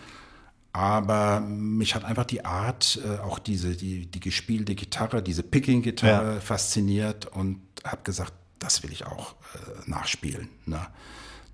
[0.74, 6.36] Aber mich hat einfach die Art, äh, auch diese, die, die gespielte Gitarre, diese Picking-Gitarre
[6.36, 6.40] Ja.
[6.40, 10.50] fasziniert und habe gesagt, das will ich auch äh, nachspielen.
[10.66, 10.86] Ne?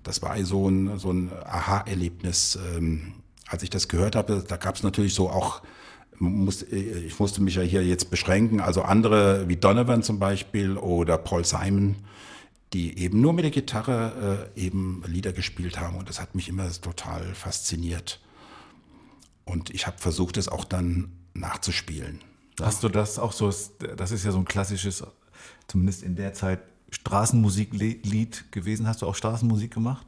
[0.02, 2.58] Das war so ein, so ein Aha-Erlebnis.
[2.76, 3.14] Ähm,
[3.48, 5.62] als ich das gehört habe, da gab es natürlich so auch,
[6.18, 11.18] muss, ich musste mich ja hier jetzt beschränken, also andere wie Donovan zum Beispiel oder
[11.18, 11.96] Paul Simon,
[12.72, 16.48] die eben nur mit der Gitarre äh, eben Lieder gespielt haben und das hat mich
[16.48, 18.20] immer total fasziniert.
[19.44, 22.20] Und ich habe versucht, es auch dann nachzuspielen.
[22.60, 23.52] Hast du das auch so,
[23.96, 25.04] das ist ja so ein klassisches,
[25.68, 28.86] zumindest in der Zeit, Straßenmusiklied gewesen.
[28.86, 30.06] Hast du auch Straßenmusik gemacht?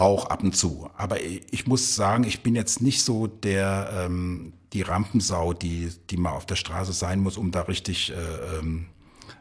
[0.00, 0.88] Auch ab und zu.
[0.96, 6.16] Aber ich muss sagen, ich bin jetzt nicht so der, ähm, die Rampensau, die, die
[6.16, 8.14] mal auf der Straße sein muss, um da richtig äh,
[8.58, 8.86] ähm,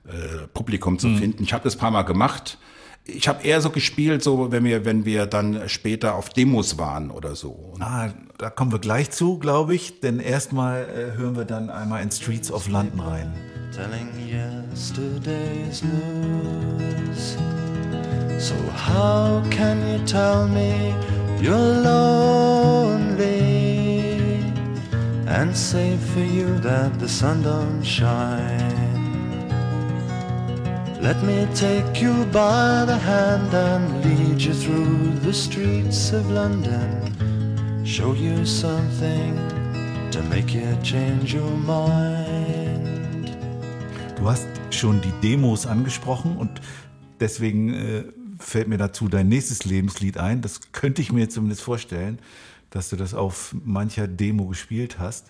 [0.05, 1.43] äh, Publikum zu finden.
[1.43, 2.57] Ich habe das ein paar Mal gemacht.
[3.05, 7.09] Ich habe eher so gespielt, so wenn wir, wenn wir dann später auf Demos waren
[7.09, 7.51] oder so.
[7.51, 10.01] Und Ah, da kommen wir gleich zu, glaube ich.
[10.01, 13.33] Denn erstmal äh, hören wir dann einmal in Streets of London rein.
[13.71, 17.37] telling yesterday's news.
[18.39, 20.95] So how can you tell me
[21.41, 23.09] you're lonely
[25.27, 28.79] and say for you that the sun don't shine?
[31.01, 37.11] Let me take you by the hand and lead you through the streets of London.
[37.83, 39.35] Show you something
[40.11, 43.35] to make you change your mind.
[44.15, 46.61] Du hast schon die Demos angesprochen und
[47.19, 48.03] deswegen äh,
[48.39, 50.41] fällt mir dazu dein nächstes Lebenslied ein.
[50.41, 52.19] Das könnte ich mir zumindest vorstellen,
[52.69, 55.27] dass du das auf mancher Demo gespielt hast.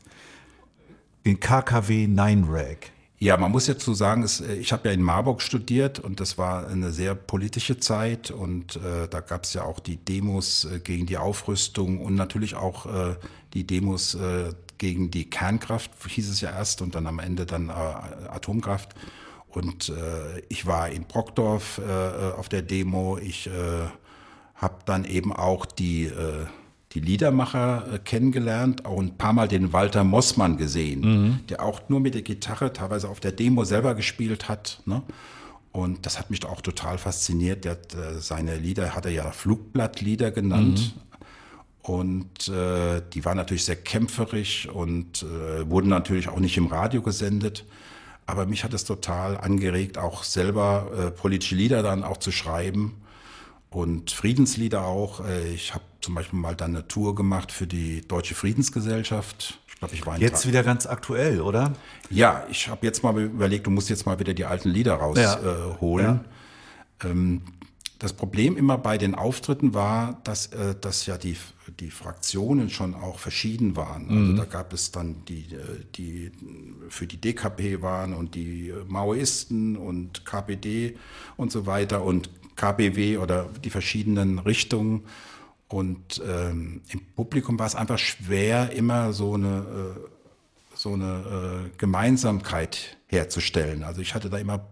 [1.26, 2.92] Den KKW 9 Rag.
[3.22, 6.22] Ja, man muss jetzt so sagen, es, äh, ich habe ja in Marburg studiert und
[6.22, 10.64] das war eine sehr politische Zeit und äh, da gab es ja auch die Demos
[10.64, 13.16] äh, gegen die Aufrüstung und natürlich auch äh,
[13.54, 17.68] die Demos äh, gegen die Kernkraft, hieß es ja erst und dann am Ende dann
[17.68, 18.96] äh, Atomkraft.
[19.50, 23.18] Und äh, ich war in Brockdorf äh, auf der Demo.
[23.18, 23.52] Ich äh,
[24.56, 26.46] habe dann eben auch die, äh,
[26.92, 32.00] die Liedermacher äh, kennengelernt, auch ein paar Mal den Walter Mossmann gesehen, der auch nur
[32.00, 34.82] mit der Gitarre teilweise auf der Demo selber gespielt hat.
[34.86, 35.02] Ne?
[35.72, 37.66] Und das hat mich auch total fasziniert.
[37.66, 40.96] Der hat, äh, seine Lieder hat er ja Flugblattlieder genannt.
[41.82, 47.02] Und äh, die waren natürlich sehr kämpferisch und äh, wurden natürlich auch nicht im Radio
[47.02, 47.66] gesendet.
[48.30, 53.02] Aber mich hat es total angeregt, auch selber äh, politische Lieder dann auch zu schreiben
[53.70, 55.26] und Friedenslieder auch.
[55.26, 59.60] Äh, ich habe zum Beispiel mal dann eine Tour gemacht für die Deutsche Friedensgesellschaft.
[59.68, 61.74] Ich glaube, ich war Jetzt wieder ganz aktuell, oder?
[62.10, 65.46] ja, ich habe jetzt mal überlegt, du musst jetzt mal wieder die alten Lieder rausholen.
[65.46, 65.72] Ja.
[65.72, 66.26] Äh, holen.
[67.04, 67.42] Ähm,
[68.00, 71.36] das Problem immer bei den Auftritten war, dass, äh, dass ja die
[71.72, 74.10] die Fraktionen schon auch verschieden waren.
[74.10, 76.32] Also da gab es dann die, äh, die
[76.90, 80.98] für die DKP waren und die Maoisten und KPD
[81.38, 85.04] und so weiter und KBW oder die verschiedenen Richtungen.
[85.68, 90.10] Und ähm, im Publikum war es einfach schwer, immer so eine, äh,
[90.74, 93.84] so eine äh, Gemeinsamkeit herzustellen.
[93.84, 94.68] Also ich hatte da immer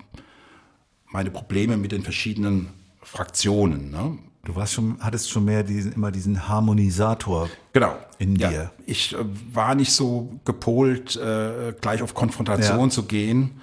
[1.11, 2.69] meine Probleme mit den verschiedenen
[3.01, 3.91] Fraktionen.
[3.91, 4.17] Ne?
[4.47, 7.49] Du warst schon, hattest schon mehr diesen, immer diesen Harmonisator.
[7.73, 7.97] Genau.
[8.17, 8.49] In ja.
[8.49, 8.71] dir.
[8.85, 9.17] Ich äh,
[9.51, 12.89] war nicht so gepolt, äh, gleich auf Konfrontation Ja.
[12.89, 13.59] zu gehen.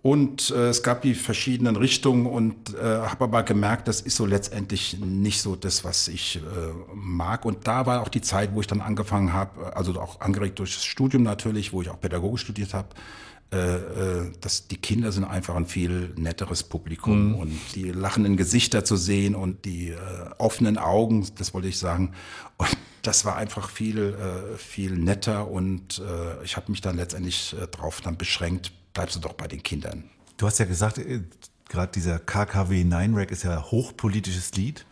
[0.00, 4.24] Und äh, es gab die verschiedenen Richtungen und äh, habe aber gemerkt, das ist so
[4.24, 6.40] letztendlich nicht so das, was ich äh,
[6.94, 7.44] mag.
[7.44, 10.74] Und da war auch die Zeit, wo ich dann angefangen habe, also auch angeregt durch
[10.76, 12.88] das Studium natürlich, wo ich auch Pädagogik studiert habe,
[13.52, 19.34] dass die Kinder sind einfach ein viel netteres Publikum und die lachenden Gesichter zu sehen
[19.34, 19.96] und die äh,
[20.38, 22.12] offenen Augen, das wollte ich sagen.
[22.56, 22.70] Und
[23.02, 27.66] das war einfach viel, äh, viel netter und äh, ich habe mich dann letztendlich äh,
[27.66, 30.04] drauf dann beschränkt, bleibst du doch bei den Kindern.
[30.36, 31.20] Du hast ja gesagt, äh,
[31.68, 34.86] gerade dieser KKW 9 Rack ist ja ein hochpolitisches Lied.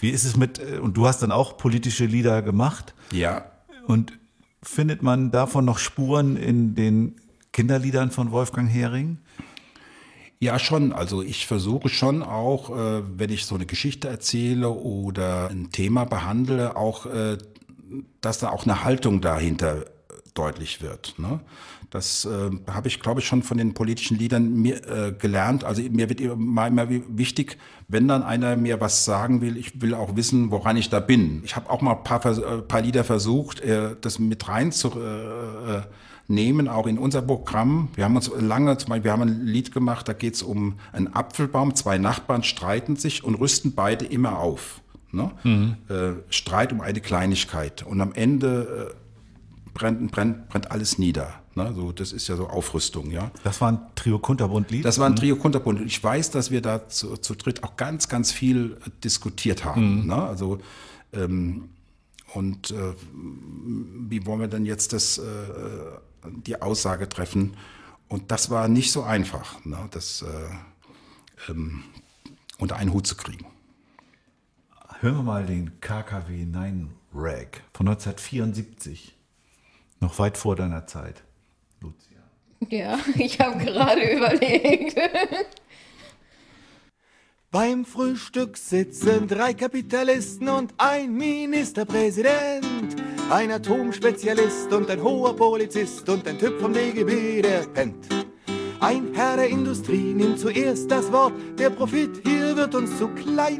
[0.00, 2.94] Wie ist es mit, äh, und du hast dann auch politische Lieder gemacht.
[3.12, 3.44] Ja,
[3.86, 4.18] Und
[4.62, 7.16] findet man davon noch Spuren in den
[7.52, 9.18] Kinderliedern von Wolfgang Hering?
[10.42, 10.92] Ja, schon.
[10.92, 16.04] Also ich versuche schon auch, äh, wenn ich so eine Geschichte erzähle oder ein Thema
[16.04, 17.36] behandle, auch, äh,
[18.22, 19.84] dass da auch eine Haltung dahinter
[20.32, 21.18] deutlich wird.
[21.18, 21.40] Ne?
[21.90, 25.64] Das äh, habe ich, glaube ich, schon von den politischen Liedern mir, äh, gelernt.
[25.64, 29.94] Also mir wird immer, immer wichtig, wenn dann einer mir was sagen will, ich will
[29.94, 31.42] auch wissen, woran ich da bin.
[31.44, 35.84] Ich habe auch mal ein paar, äh, paar Lieder versucht, äh, das mit reinzunehmen,
[36.30, 37.88] nehmen, auch in unser Programm.
[37.94, 40.78] Wir haben uns lange, zum Beispiel, wir haben ein Lied gemacht, da geht es um
[40.92, 44.80] einen Apfelbaum, zwei Nachbarn streiten sich und rüsten beide immer auf.
[45.12, 45.30] Ne?
[45.88, 47.82] Äh, Streit um eine Kleinigkeit.
[47.82, 51.34] Und am Ende äh, brennt, brennt, brennt alles nieder.
[51.56, 51.72] Ne?
[51.74, 53.32] So, das ist ja so Aufrüstung, ja.
[53.42, 54.84] Das war ein Trio Kunterbund-Lied.
[54.84, 55.80] Das war ein Trio Kunterbund.
[55.80, 59.64] Und ich weiß, dass wir da zu, zu dritt auch ganz, ganz viel äh, diskutiert
[59.64, 60.06] haben.
[60.06, 60.14] Ne?
[60.14, 60.58] Also,
[61.12, 61.70] ähm,
[62.34, 65.22] und äh, wie wollen wir denn jetzt das, äh,
[66.24, 67.56] die Aussage treffen?
[68.08, 69.88] Und das war nicht so einfach, ne?
[69.90, 71.84] das äh, ähm,
[72.58, 73.46] unter einen Hut zu kriegen.
[75.00, 79.16] Hören wir mal den KKW 9 Rag von 1974.
[80.00, 81.22] Noch weit vor deiner Zeit,
[81.80, 82.18] Lucia.
[82.68, 84.98] Ja, ich habe gerade überlegt.
[87.52, 92.94] Beim Frühstück sitzen drei Kapitalisten und ein Ministerpräsident,
[93.28, 98.06] ein Atomspezialist und ein hoher Polizist und ein Typ vom DGB, der pennt.
[98.78, 103.58] Ein Herr der Industrie nimmt zuerst das Wort, der Profit hier wird uns zu klein.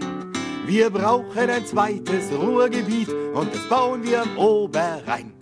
[0.66, 5.32] Wir brauchen ein zweites Ruhrgebiet und das bauen wir am Oberrhein.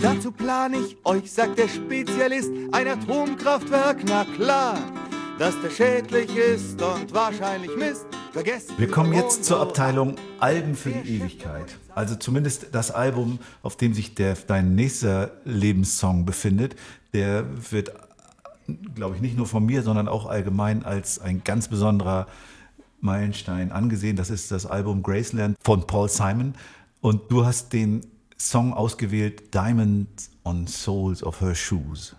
[0.00, 4.78] Dazu plan ich euch, sagt der Spezialist, ein Atomkraftwerk, na klar,
[5.38, 8.06] dass der schädlich ist und wahrscheinlich Mist.
[8.32, 9.60] Vergesst Wir kommen jetzt zur.
[9.60, 11.78] Abteilung Alben für die Ewigkeit.
[11.94, 16.76] Also zumindest das Album, auf dem sich der, dein nächster Lebenssong befindet,
[17.12, 17.92] der wird,
[18.94, 22.26] glaube ich, nicht nur von mir, sondern auch allgemein als ein ganz besonderer
[23.00, 24.16] Meilenstein angesehen.
[24.16, 26.54] Das ist das Album Graceland von Paul Simon.
[27.00, 28.06] Und du hast den
[28.38, 32.14] Song ausgewählt, Diamonds on Soles of Her Shoes.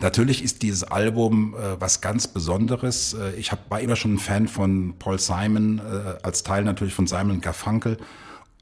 [0.00, 3.14] Natürlich ist dieses Album äh, was ganz Besonderes.
[3.14, 6.94] Äh, ich hab, war immer schon ein Fan von Paul Simon, äh, als Teil natürlich
[6.94, 7.98] von Simon Garfunkel,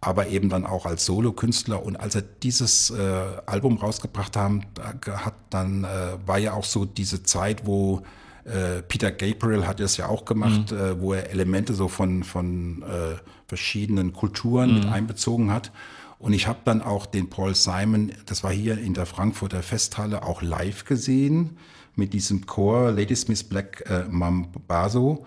[0.00, 1.84] aber eben dann auch als Solokünstler.
[1.84, 5.88] Und als er dieses äh, Album rausgebracht haben, da hat dann äh,
[6.26, 8.02] war ja auch so diese Zeit, wo
[8.44, 12.82] äh, Peter Gabriel hat es ja auch gemacht, äh, wo er Elemente so von von
[12.82, 13.16] äh,
[13.46, 15.70] verschiedenen Kulturen mit einbezogen hat.
[16.18, 20.24] Und ich habe dann auch den Paul Simon, das war hier in der Frankfurter Festhalle,
[20.24, 21.56] auch live gesehen
[21.94, 25.26] mit diesem Chor Ladysmith Black äh, Mambazo.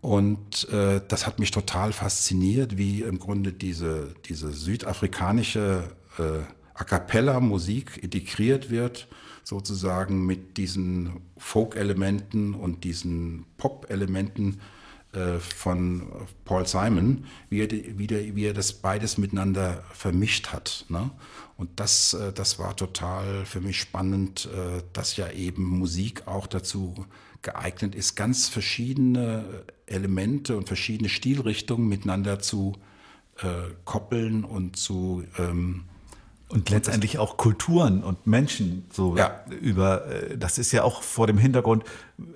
[0.00, 5.84] Und äh, das hat mich total fasziniert, wie im Grunde diese, diese südafrikanische
[6.18, 6.22] äh,
[6.74, 9.08] A cappella-Musik integriert wird,
[9.42, 14.60] sozusagen mit diesen Folk-Elementen und diesen Pop-Elementen
[15.16, 16.02] äh, von
[16.44, 20.84] Paul Simon, wie er, wie, der, wie er das beides miteinander vermischt hat.
[20.88, 21.10] Ne?
[21.56, 26.46] Und das, äh, das war total für mich spannend, äh, dass ja eben Musik auch
[26.46, 27.06] dazu
[27.40, 32.74] geeignet ist, ganz verschiedene Elemente und verschiedene Stilrichtungen miteinander zu
[33.84, 35.84] koppeln und zu ähm,
[36.48, 39.44] Und letztendlich auch Kulturen und Menschen so Ja.
[39.60, 41.84] über, äh, das ist ja auch vor dem Hintergrund,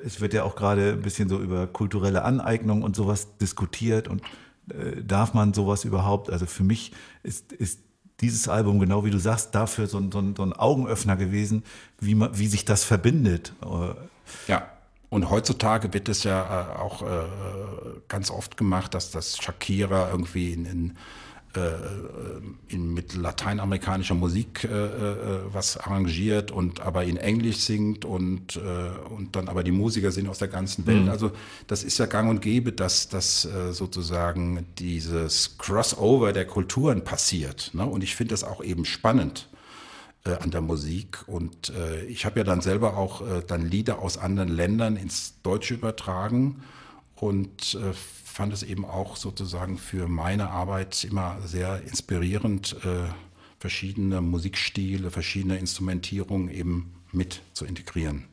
[0.05, 4.23] es wird ja auch gerade ein bisschen so über kulturelle Aneignung und sowas diskutiert und
[4.71, 6.31] äh, darf man sowas überhaupt?
[6.31, 6.93] Also für mich
[7.23, 7.81] ist, ist
[8.21, 11.63] dieses Album, genau wie du sagst, dafür so ein, so ein, so ein Augenöffner gewesen,
[12.01, 13.55] wie, man, wie sich das verbindet.
[14.47, 14.69] Ja.
[15.09, 17.07] Und heutzutage wird es ja äh, auch äh,
[18.09, 20.97] ganz oft gemacht, dass das Shakira irgendwie in, in,
[21.57, 28.57] äh, in mit lateinamerikanischer Musik äh, äh, was arrangiert und aber in Englisch singt und,
[28.57, 28.61] äh,
[29.09, 31.09] und dann aber die Musiker sind aus der ganzen Welt.
[31.09, 31.33] Also
[31.67, 37.71] das ist ja gang und gäbe, dass, dass äh, sozusagen dieses Crossover der Kulturen passiert.
[37.75, 37.85] Ne?
[37.85, 39.49] Und ich finde das auch eben spannend
[40.25, 41.25] äh, an der Musik.
[41.27, 45.35] Und äh, ich habe ja dann selber auch äh, dann Lieder aus anderen Ländern ins
[45.43, 46.63] Deutsche übertragen
[47.17, 47.93] und äh,
[48.31, 53.09] fand es eben auch sozusagen für meine Arbeit immer sehr inspirierend, äh,
[53.59, 58.25] verschiedene Musikstile, verschiedene Instrumentierungen eben mit zu integrieren.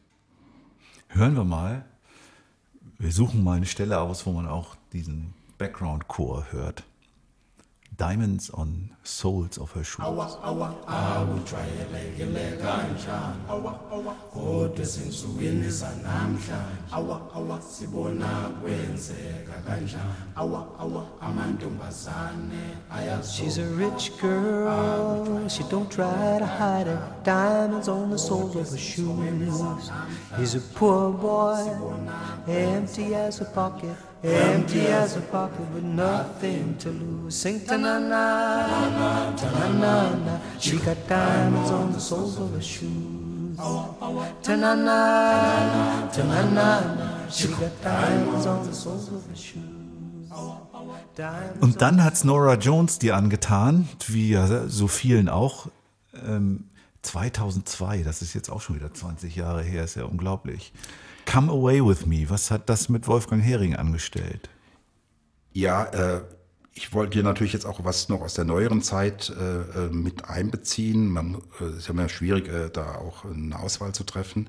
[1.10, 1.86] Hören wir mal.
[3.00, 6.84] Wir suchen mal eine Stelle aus, wo man auch diesen Background-Chor hört.
[7.98, 10.06] Diamonds on Soles of Her Shoes.
[23.34, 27.00] She's a rich girl, she don't try to hide it.
[27.24, 29.62] Diamonds on the soles of her shoes.
[30.38, 31.66] He's a poor boy,
[32.48, 37.36] empty as a pocket, empty as a pocket with nothing to lose.
[37.36, 40.40] Sing ta na na, ta na na na.
[40.60, 43.58] She got diamonds on the soles of her shoes.
[43.58, 47.30] Ta na na, ta na na na.
[47.30, 49.78] She got diamonds on the soles of her shoes.
[51.62, 55.68] Und dann hat's Nora Jones dir angetan, wie ja so vielen auch.
[56.14, 56.66] Ähm,
[57.02, 60.74] 2002, das ist jetzt auch schon wieder 20 Jahre her, ist ja unglaublich.
[61.28, 64.50] Come Away With Me, was hat das mit Wolfgang Hering angestellt?
[65.52, 66.22] Ja, äh,
[66.74, 70.26] ich wollte hier natürlich jetzt auch was noch aus der neueren Zeit äh, äh, mit
[70.26, 71.10] einbeziehen.
[71.10, 74.48] Man äh, ist ja immer schwierig, äh, da auch eine Auswahl zu treffen.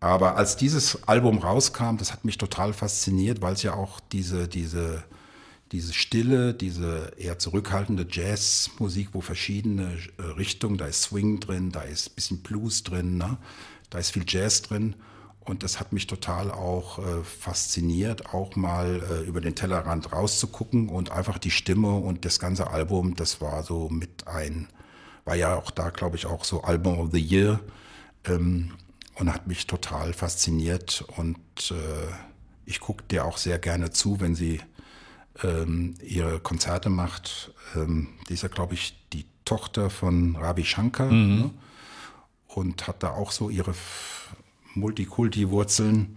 [0.00, 4.48] Aber als dieses Album rauskam, das hat mich total fasziniert, weil es ja auch diese,
[4.48, 5.04] diese,
[5.72, 11.82] diese Stille, diese eher zurückhaltende Jazzmusik, wo verschiedene äh, Richtungen, da ist Swing drin, da
[11.82, 13.36] ist ein bisschen Blues drin, ne?
[13.90, 14.96] da ist viel Jazz drin.
[15.46, 20.88] Und das hat mich total auch äh, fasziniert, auch mal äh, über den Tellerrand rauszugucken
[20.88, 24.68] und einfach die Stimme und das ganze Album, das war so mit ein,
[25.24, 27.60] war ja auch da, glaube ich, auch so Album of the Year
[28.24, 28.72] ähm,
[29.14, 31.04] und hat mich total fasziniert.
[31.16, 31.38] Und
[31.70, 32.12] äh,
[32.64, 34.60] ich gucke dir auch sehr gerne zu, wenn sie
[35.44, 37.52] ähm, ihre Konzerte macht.
[37.76, 41.50] Ähm, die ist ja, glaube ich, die Tochter von Ravi Shankar ne?
[42.48, 43.74] und hat da auch so ihre
[44.76, 46.16] Multikulti-Wurzeln.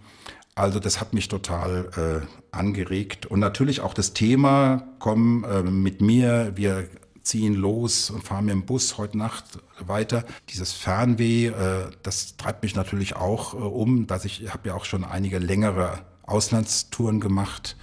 [0.54, 3.26] Also das hat mich total äh, angeregt.
[3.26, 6.88] Und natürlich auch das Thema, komm äh, mit mir, wir
[7.22, 9.44] ziehen los und fahren mit dem Bus heute Nacht
[9.78, 10.24] weiter.
[10.48, 14.84] Dieses Fernweh, äh, das treibt mich natürlich auch äh, um, dass ich habe ja auch
[14.84, 17.76] schon einige längere Auslandstouren gemacht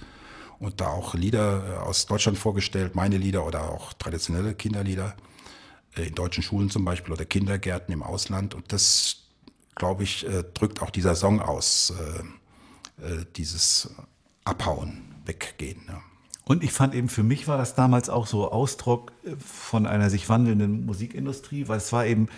[0.58, 5.14] und da auch Lieder äh, aus Deutschland vorgestellt, meine Lieder oder auch traditionelle Kinderlieder
[5.96, 8.54] äh, in deutschen Schulen zum Beispiel oder Kindergärten im Ausland.
[8.54, 9.27] Und das,
[9.78, 11.94] glaube ich, äh, drückt auch dieser Song aus,
[13.00, 13.90] äh, äh, dieses
[14.44, 15.82] Abhauen, Weggehen.
[15.88, 16.00] Ja.
[16.44, 20.28] Und ich fand eben, für mich war das damals auch so Ausdruck von einer sich
[20.28, 22.28] wandelnden Musikindustrie, weil es war eben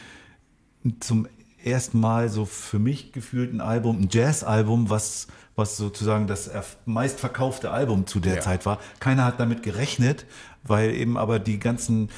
[0.99, 1.29] zum
[1.63, 6.51] ersten Mal so für mich gefühlt ein Album, ein Jazz-Album, was, was sozusagen das
[6.87, 8.41] meistverkaufte Album zu der Ja.
[8.41, 8.79] Zeit war.
[8.99, 10.27] Keiner hat damit gerechnet,
[10.65, 12.11] weil eben aber die ganzen,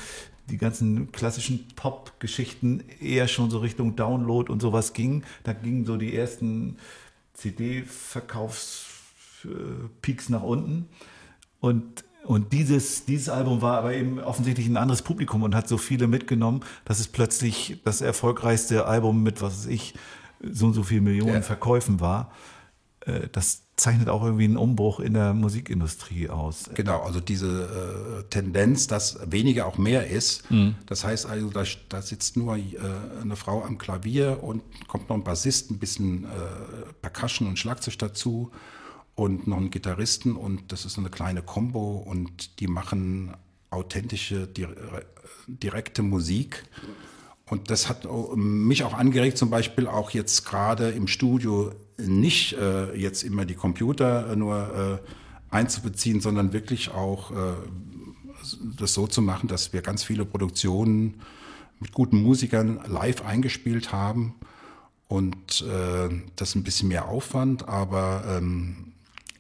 [0.53, 5.25] die ganzen klassischen Pop-Geschichten eher schon so Richtung Download und sowas gingen.
[5.45, 6.77] Da gingen so die ersten
[7.33, 10.89] CD-Verkaufspeaks nach unten.
[11.59, 15.79] Und, und dieses, dieses Album war aber eben offensichtlich ein anderes Publikum und hat so
[15.79, 19.95] viele mitgenommen, dass es plötzlich das erfolgreichste Album mit, was weiß ich,
[20.43, 21.43] so und so viel Millionen Ja.
[21.43, 22.31] Verkäufen war.
[23.07, 26.71] Äh, Das zeichnet auch irgendwie einen Umbruch in der Musikindustrie aus.
[26.75, 30.45] Genau, also diese äh, Tendenz, dass weniger auch mehr ist.
[30.87, 32.63] Das heißt also, da, da sitzt nur äh,
[33.21, 36.29] eine Frau am Klavier und kommt noch ein Bassist, ein bisschen äh,
[37.03, 38.51] Percussion und Schlagzeug dazu
[39.15, 43.33] und noch einen Gitarristen und das ist eine kleine Combo und die machen
[43.71, 44.75] authentische, dire
[45.47, 46.65] direkte Musik.
[47.51, 51.73] Und das hat auch- mich auch angeregt, zum Beispiel auch jetzt gerade im Studio
[52.07, 57.55] nicht äh, jetzt immer die Computer äh, nur äh, einzubeziehen, sondern wirklich auch äh,
[58.77, 61.21] das so zu machen, dass wir ganz viele Produktionen
[61.81, 64.35] mit guten Musikern live eingespielt haben.
[65.09, 68.93] Und äh, das ist ein bisschen mehr Aufwand, aber ähm,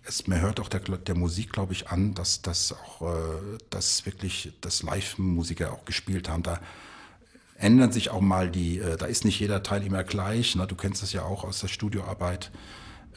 [0.04, 4.04] es, mir hört auch der, der Musik, glaube ich, an, dass das auch, äh, dass
[4.04, 6.42] wirklich das Live-Musiker auch gespielt haben.
[6.42, 6.60] Da
[7.62, 10.56] ändern sich auch mal die, äh, da ist nicht jeder Teil immer gleich.
[10.56, 10.66] Ne?
[10.66, 12.50] Du kennst das ja auch aus der Studioarbeit.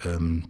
[0.04, 0.46] Ähm,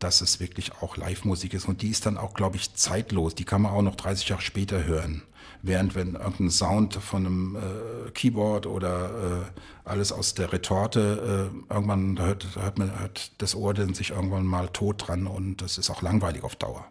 [0.00, 1.68] dass es wirklich auch Live-Musik ist.
[1.68, 3.34] Und die ist dann auch, glaube ich, zeitlos.
[3.34, 5.22] Die kann man auch noch 30 Jahre später hören.
[5.62, 11.72] Während wenn irgendein Sound von einem äh, Keyboard oder äh, alles aus der Retorte, äh,
[11.74, 15.26] irgendwann da hört, da hört, man, hört das Ohr dann sich irgendwann mal tot dran
[15.26, 16.86] und das ist auch langweilig auf Dauer.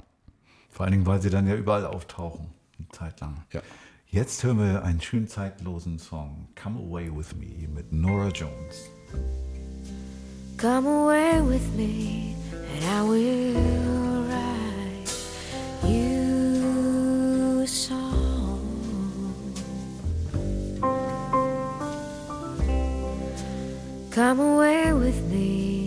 [0.69, 3.43] Vor allen Dingen, weil sie dann ja überall auftauchen, eine Zeit lang.
[3.51, 3.61] Ja.
[4.11, 8.89] Jetzt hören wir einen schönen zeitlosen Song, Come Away With Me mit Nora Jones.
[10.57, 13.53] Come away with me and I will
[14.27, 15.13] write
[15.83, 18.59] you a song.
[24.09, 25.78] Come away with me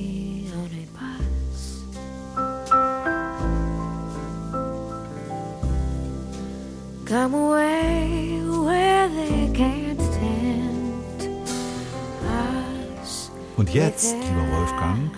[7.13, 11.29] Come away where they can't tempt
[13.03, 13.31] us.
[13.59, 15.11] Und jetzt, lieber Wolfgang,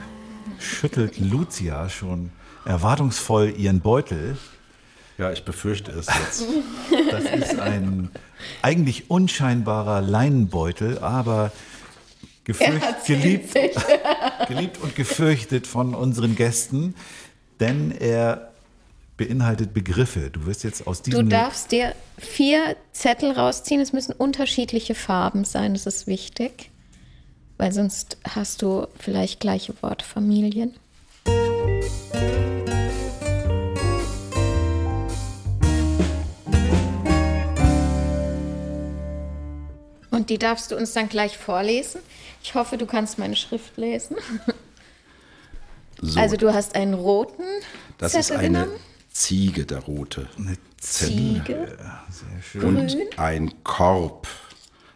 [0.59, 2.33] schüttelt Lucia schon
[2.65, 4.37] erwartungsvoll ihren Beutel.
[5.19, 6.49] Ja, ich befürchte es jetzt.
[7.13, 8.11] Das ist ein
[8.61, 11.53] eigentlich unscheinbarer Leinenbeutel, aber
[12.43, 13.57] gefürcht, geliebt,
[14.49, 16.97] geliebt und gefürchtet von unseren Gästen,
[17.61, 18.54] denn er
[19.17, 20.31] beinhaltet Begriffe.
[20.31, 23.81] Du wirst jetzt aus Du diesem darfst dir vier Zettel rausziehen.
[23.81, 26.71] Es müssen unterschiedliche Farben sein, das ist wichtig.
[27.57, 30.75] Weil sonst hast du vielleicht gleiche Wortfamilien.
[40.11, 42.01] Und die darfst du uns dann gleich vorlesen.
[42.43, 44.17] Ich hoffe, du kannst meine Schrift lesen.
[46.01, 47.45] So, Also du hast einen roten
[47.99, 48.81] das Zettel ist eine genommen.
[49.15, 50.29] Ziege, der rote.
[50.37, 51.79] eine Ziege.
[52.11, 52.65] Sehr schön.
[52.65, 54.27] Und ein Korb.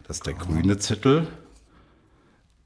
[0.05, 1.27] Das ist der grüne Zettel.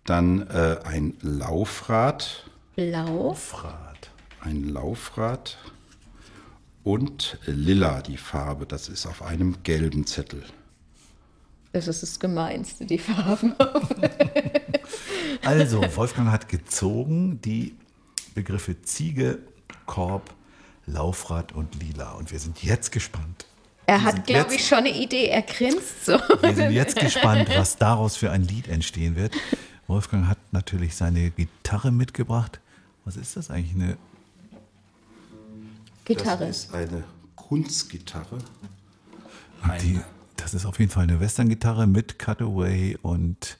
[0.03, 2.49] Dann äh, ein Laufrad.
[2.75, 3.33] Blau.
[3.35, 4.09] Frat.
[4.41, 5.59] Ein Laufrad.
[6.83, 8.65] Und lila, die Farbe.
[8.65, 10.43] Das ist auf einem gelben Zettel.
[11.71, 13.55] Das ist das Gemeinste, die Farben.
[15.43, 17.75] Also, Wolfgang hat gezogen die
[18.33, 19.39] Begriffe Ziege,
[19.85, 20.33] Korb,
[20.85, 22.11] Laufrad und Lila.
[22.11, 23.45] Und wir sind jetzt gespannt.
[23.85, 25.27] Er sind hat, glaube ich, schon eine Idee.
[25.27, 26.13] Er grinst so.
[26.41, 29.35] Wir sind jetzt gespannt, was daraus für ein Lied entstehen wird.
[29.87, 32.59] Wolfgang hat natürlich seine Gitarre mitgebracht.
[33.05, 33.75] Was ist das eigentlich?
[33.75, 33.97] Eine
[36.05, 36.47] Gitarre.
[36.47, 37.03] Das ist eine
[37.35, 38.37] Kunstgitarre.
[39.81, 39.99] Die,
[40.35, 43.57] das ist auf jeden Fall eine Western-Gitarre mit Cutaway und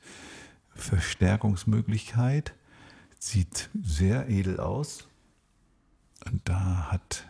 [0.75, 2.53] Verstärkungsmöglichkeit.
[3.19, 5.07] Sieht sehr edel aus.
[6.25, 7.25] Und da hat,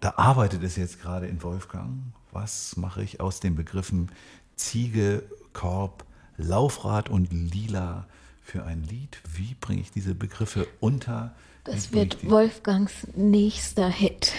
[0.00, 2.02] da arbeitet es jetzt gerade in Wolfgang.
[2.30, 4.10] Was mache ich aus den Begriffen
[4.56, 6.04] Ziege, Korb,
[6.36, 8.06] Laufrad und Lila
[8.42, 9.18] für ein Lied?
[9.34, 11.34] Wie bringe ich diese Begriffe unter?
[11.64, 14.32] Das wird Wolfgangs nächster Hit.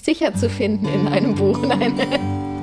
[0.00, 1.60] Sicher zu finden in einem Buch.
[1.66, 2.50] Nein.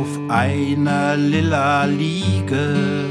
[0.00, 3.04] Auf einer lila Liege.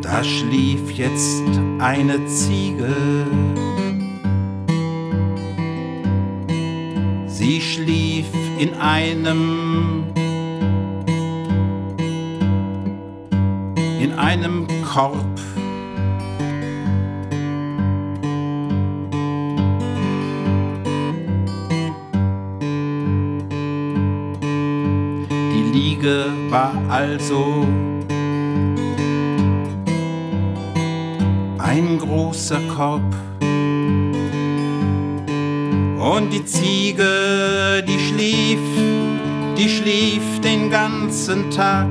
[0.00, 1.44] Da schlief jetzt
[1.80, 2.94] eine Ziege.
[7.26, 8.24] Sie schlief
[8.58, 10.04] in einem
[14.00, 15.27] in einem Korb.
[26.88, 27.66] Also
[31.58, 33.02] ein großer Korb.
[36.00, 38.60] Und die Ziege, die schlief,
[39.56, 41.88] die schlief den ganzen Tag.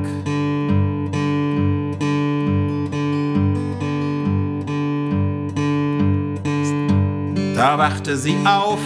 [7.55, 8.79] Da wachte sie auf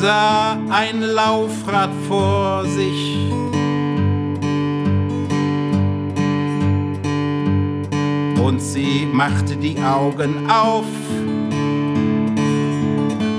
[0.00, 3.30] sah ein Laufrad vor sich.
[8.42, 10.86] Und sie machte die Augen auf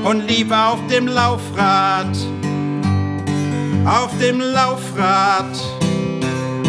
[0.03, 2.15] und lief auf dem Laufrad,
[3.85, 5.51] auf dem Laufrad,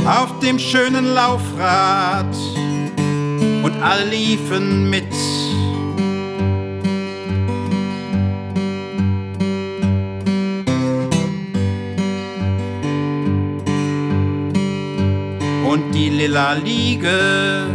[0.06, 2.34] auf dem schönen Laufrad.
[3.62, 5.31] und alle liefen mit.
[16.32, 17.66] Lila Liege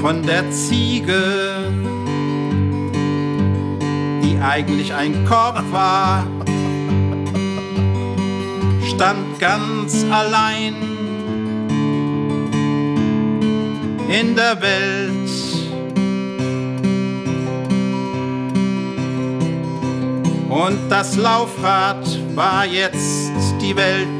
[0.00, 1.22] von der Ziege,
[4.20, 6.26] die eigentlich ein Korb war,
[8.88, 10.74] stand ganz allein
[14.08, 15.30] in der Welt.
[20.48, 22.04] Und das Laufrad
[22.34, 24.13] war jetzt die Welt.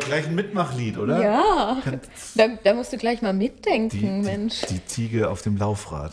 [0.00, 1.22] Gleich ein Mitmachlied, oder?
[1.22, 1.76] Ja,
[2.34, 4.60] da, da musst du gleich mal mitdenken, Die, Mensch.
[4.62, 6.12] die, die Ziege auf dem Laufrad.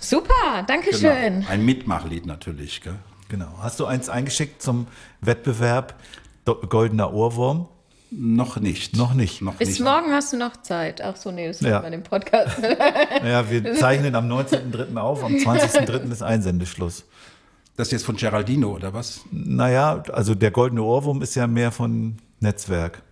[0.00, 1.44] Super, danke schön.
[1.48, 2.82] Ein Mitmachlied natürlich.
[2.82, 2.94] Gell?
[3.28, 3.48] Genau.
[3.60, 4.86] Hast du eins eingeschickt zum
[5.20, 5.94] Wettbewerb
[6.68, 7.68] Goldener Ohrwurm?
[8.10, 8.96] Noch nicht.
[8.96, 9.42] Noch nicht.
[9.42, 9.80] Noch Bis nicht.
[9.80, 11.02] morgen hast du noch Zeit.
[11.02, 11.68] Ach so, nee, das Ja.
[11.70, 11.78] ja.
[11.80, 12.56] bei dem Podcast.
[13.22, 14.96] Ja, wir zeichnen am 19.03.
[14.96, 16.10] auf, am 20.03.
[16.10, 17.04] ist Einsendeschluss.
[17.76, 19.20] Das ist jetzt von Geraldino oder was?
[19.30, 23.02] Naja, also der Goldene Ohrwurm ist ja mehr von Netzwerk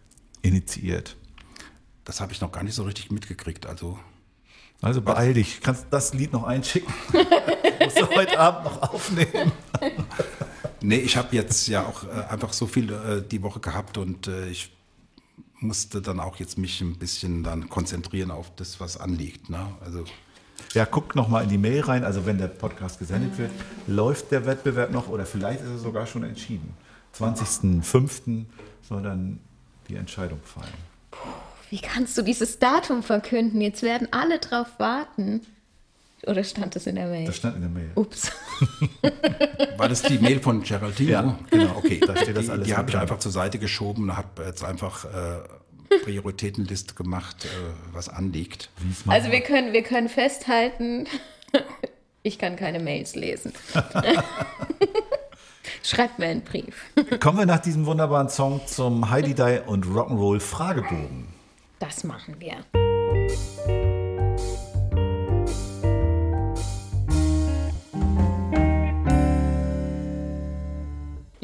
[0.47, 1.17] initiiert.
[2.05, 3.67] Das habe ich noch gar nicht so richtig mitgekriegt.
[3.67, 3.99] Also
[4.81, 6.93] Also beeil dich, kannst das Lied noch einschicken.
[7.83, 9.53] Musst du heute Abend noch aufnehmen.
[10.83, 14.29] Nee, ich habe jetzt ja auch äh, einfach so viel äh, die Woche gehabt und
[14.29, 14.71] äh, ich
[15.59, 19.49] musste dann auch jetzt mich ein bisschen dann konzentrieren auf das, was anliegt.
[19.49, 19.67] Ne?
[19.81, 20.05] Also
[20.75, 22.05] Ja, guck noch mal in die Mail rein.
[22.05, 23.51] Also wenn der Podcast gesendet wird,
[23.87, 26.75] läuft der Wettbewerb noch oder vielleicht ist er sogar schon entschieden.
[27.19, 28.45] 20.05.
[28.83, 29.41] soll dann
[29.89, 30.73] die Entscheidung fallen.
[31.71, 33.61] Wie kannst du dieses Datum verkünden?
[33.61, 35.41] Jetzt werden alle drauf warten.
[36.27, 37.27] Oder stand das in der Mail?
[37.27, 37.91] Das stand in der Mail.
[37.95, 38.33] Ups.
[39.77, 41.11] war das die Mail von Geraldino?
[41.11, 41.77] Ja, genau.
[41.77, 44.17] Okay, Da steht das die, alles die habe mit ich einfach zur Seite geschoben und
[44.17, 47.49] habe jetzt einfach äh, Prioritätenliste gemacht, äh,
[47.93, 48.71] was anliegt.
[49.07, 51.07] Also wir können, wir können festhalten,
[52.23, 53.53] ich kann keine Mails lesen.
[55.83, 56.85] Schreibt mir einen Brief.
[57.21, 61.29] Kommen wir nach diesem wunderbaren Song zum Heidi Die und Rock'n'Roll Fragebogen.
[61.79, 62.57] Das machen wir.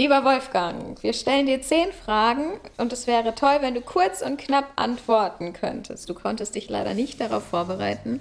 [0.02, 4.36] Lieber Wolfgang, wir stellen dir zehn Fragen und es wäre toll, wenn du kurz und
[4.36, 6.08] knapp antworten könntest.
[6.08, 8.20] Du konntest dich leider nicht darauf vorbereiten.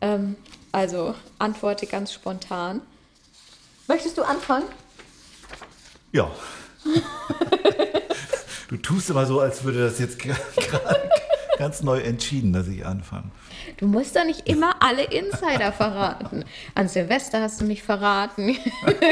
[0.00, 0.36] Ähm,
[0.72, 2.80] also antworte ganz spontan.
[3.88, 4.64] Möchtest du anfangen?
[6.12, 6.30] Ja.
[8.68, 10.40] du tust immer so, als würde das jetzt gerade
[11.58, 13.30] ganz neu entschieden, dass ich anfange.
[13.76, 16.44] Du musst doch nicht immer alle Insider verraten.
[16.74, 18.56] An Silvester hast du mich verraten.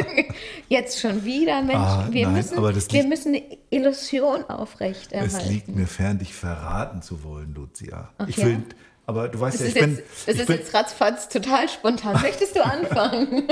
[0.69, 1.79] Jetzt schon wieder, Mensch.
[1.79, 5.49] Ah, wir, nein, müssen, aber das wir liegt- müssen eine Illusion Es aufrechterhalten.
[5.49, 8.11] liegt mir fern, dich verraten zu wollen, Lucia.
[8.19, 8.63] Ach ich will,
[9.07, 11.69] aber du weißt Das ja, ich ist, bin, jetzt, das ist bin, jetzt ratzfatz total
[11.69, 12.21] spontan.
[12.21, 13.45] Möchtest du anfangen?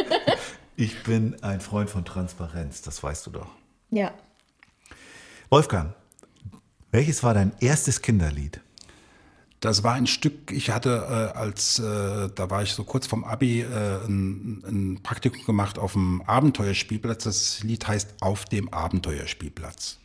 [0.77, 3.49] Ich bin ein Freund von Transparenz, das weißt du doch.
[3.91, 4.13] ja.
[5.49, 5.95] Wolfgang,
[6.91, 8.61] welches war dein erstes Kinderlied?
[9.61, 13.23] Das war ein Stück, ich hatte äh, als, äh, da war ich so kurz vom
[13.25, 13.67] Abi, äh,
[14.07, 17.23] ein, ein Praktikum gemacht auf dem Abenteuerspielplatz.
[17.25, 19.99] Das Lied heißt Auf dem Abenteuerspielplatz.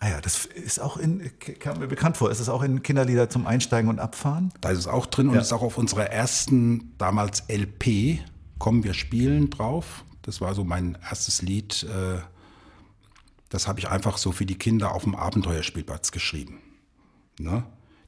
[0.00, 2.30] Ah ja, das ist auch in, kam mir bekannt vor.
[2.32, 4.52] Ist es auch in Kinderlieder zum Einsteigen und Abfahren?
[4.60, 5.40] Da ist es auch drin und Ja.
[5.42, 8.18] ist auch auf unserer ersten, damals LP,
[8.62, 10.04] Komm, wir spielen drauf.
[10.22, 11.82] Das war so mein erstes Lied.
[11.82, 12.20] Äh,
[13.48, 16.60] das habe ich einfach so für die Kinder auf dem Abenteuerspielplatz geschrieben.
[17.40, 17.64] Ne?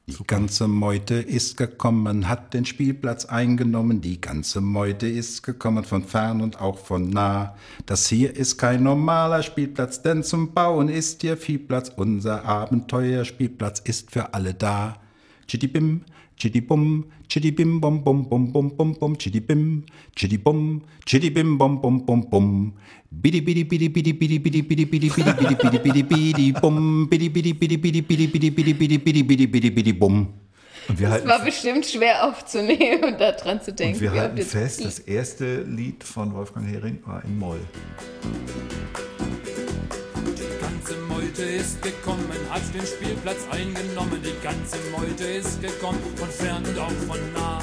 [0.07, 3.99] Die ganze Meute ist gekommen, hat den Spielplatz eingenommen.
[3.99, 7.57] Die ganze Meute ist gekommen von fern und auch von nah.
[7.85, 11.91] Das hier ist kein normaler Spielplatz, denn zum Bauen ist hier viel Platz.
[11.93, 15.01] Unser Abenteuerspielplatz ist für alle da.
[15.49, 16.05] Chitibim,
[16.37, 19.83] chitibum, chitibim, bum, bum, bum, bum, bum, bum, chitibim,
[20.15, 22.73] chitibum, chitibim, bum, bum, bum, bum.
[23.11, 27.07] Bidi, bidi, bidi, bidi, bidi, bidi, bidi, bidi, bidi, bidi, bidi, bidi, bidi, bum.
[27.09, 30.27] Bidi, bidi, bidi, bidi, bidi, bidi, bidi, bidi, bidi, bidi, bidi, bidi, bum.
[30.87, 33.95] Und wir Das war bestimmt schwer aufzunehmen und daran zu denken.
[33.95, 37.59] und wir halten fest, das erste Lied von Wolfgang Hering war in Moll.
[41.37, 44.21] Meute ist gekommen, hat den Spielplatz eingenommen.
[44.23, 47.59] Die ganze Meute ist gekommen, von fern und auch von nah.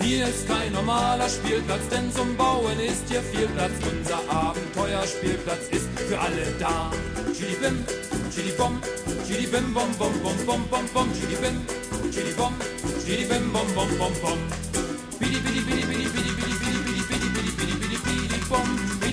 [0.00, 3.72] Hier ist kein normaler Spielplatz, denn zum Bauen ist hier viel Platz.
[3.92, 6.90] Unser Abenteuerspielplatz ist für alle da.
[7.34, 7.84] Chidibim,
[8.34, 8.80] chidibom,
[9.26, 11.60] chidibim, bom, bom, bom, bom, bom, bom, chidibim,
[12.10, 12.54] chidibom,
[13.04, 14.38] chidibim, bom, bom, bom, bom.
[15.20, 15.40] Bidi.
[15.44, 19.03] Bidi, bidi, bidi, bidi, bidi, bidi, bidi, bidi, bidi, bidi, bidi, bidi, bom.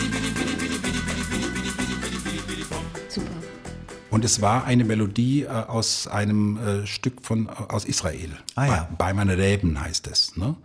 [4.11, 8.37] Und es war eine Melodie äh, aus einem äh, Stück von aus Israel.
[8.55, 8.89] Ah, ja.
[8.91, 10.35] Bei, bei meine Reben heißt es.
[10.35, 10.55] Ne?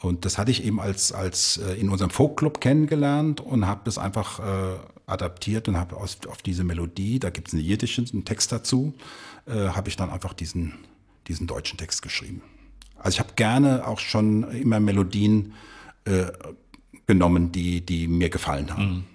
[0.00, 3.98] Und das hatte ich eben als, als äh, in unserem Folkclub kennengelernt und habe das
[3.98, 8.50] einfach äh, adaptiert und habe auf diese Melodie, da gibt es einen jiddischen einen Text
[8.50, 8.94] dazu,
[9.46, 10.74] äh, habe ich dann einfach diesen,
[11.28, 12.40] diesen deutschen Text geschrieben.
[12.96, 15.52] Also ich habe gerne auch schon immer Melodien
[16.06, 16.26] äh,
[17.06, 19.04] genommen, die, die mir gefallen haben.
[19.04, 19.09] Auf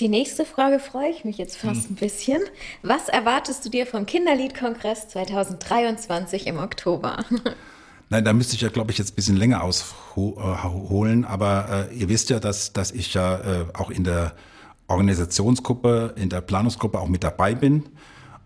[0.00, 2.42] Die nächste Frage freue ich mich jetzt fast ein bisschen.
[2.82, 7.24] Was erwartest du dir vom Kinderliedkongress 2023 im Oktober?
[8.10, 12.08] Nein, da müsste ich ja, glaube ich, jetzt ein bisschen länger ausholen, aber äh, ihr
[12.08, 14.34] wisst ja, dass, dass ich ja äh, auch in der
[14.88, 17.84] Organisationsgruppe, in der Planungsgruppe auch mit dabei bin.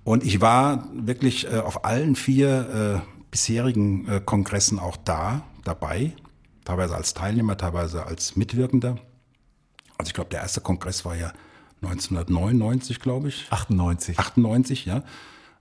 [0.04, 6.12] Und ich war wirklich äh, auf allen vier äh, bisherigen äh, Kongressen auch da, dabei,
[6.66, 8.98] teilweise als Teilnehmer, teilweise als Mitwirkender.
[9.98, 11.32] Also ich glaube, der erste Kongress war ja
[11.82, 13.46] 1999, glaube ich.
[13.50, 14.18] 98.
[14.18, 15.02] 98, ja.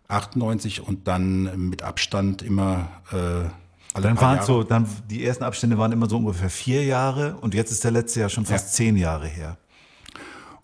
[0.08, 4.46] 98 und dann mit Abstand immer äh, Dann waren Jahre.
[4.46, 7.92] so, dann die ersten Abstände waren immer so ungefähr vier Jahre und jetzt ist der
[7.92, 8.72] letzte Jahr schon fast Ja.
[8.74, 9.58] zehn Jahre her.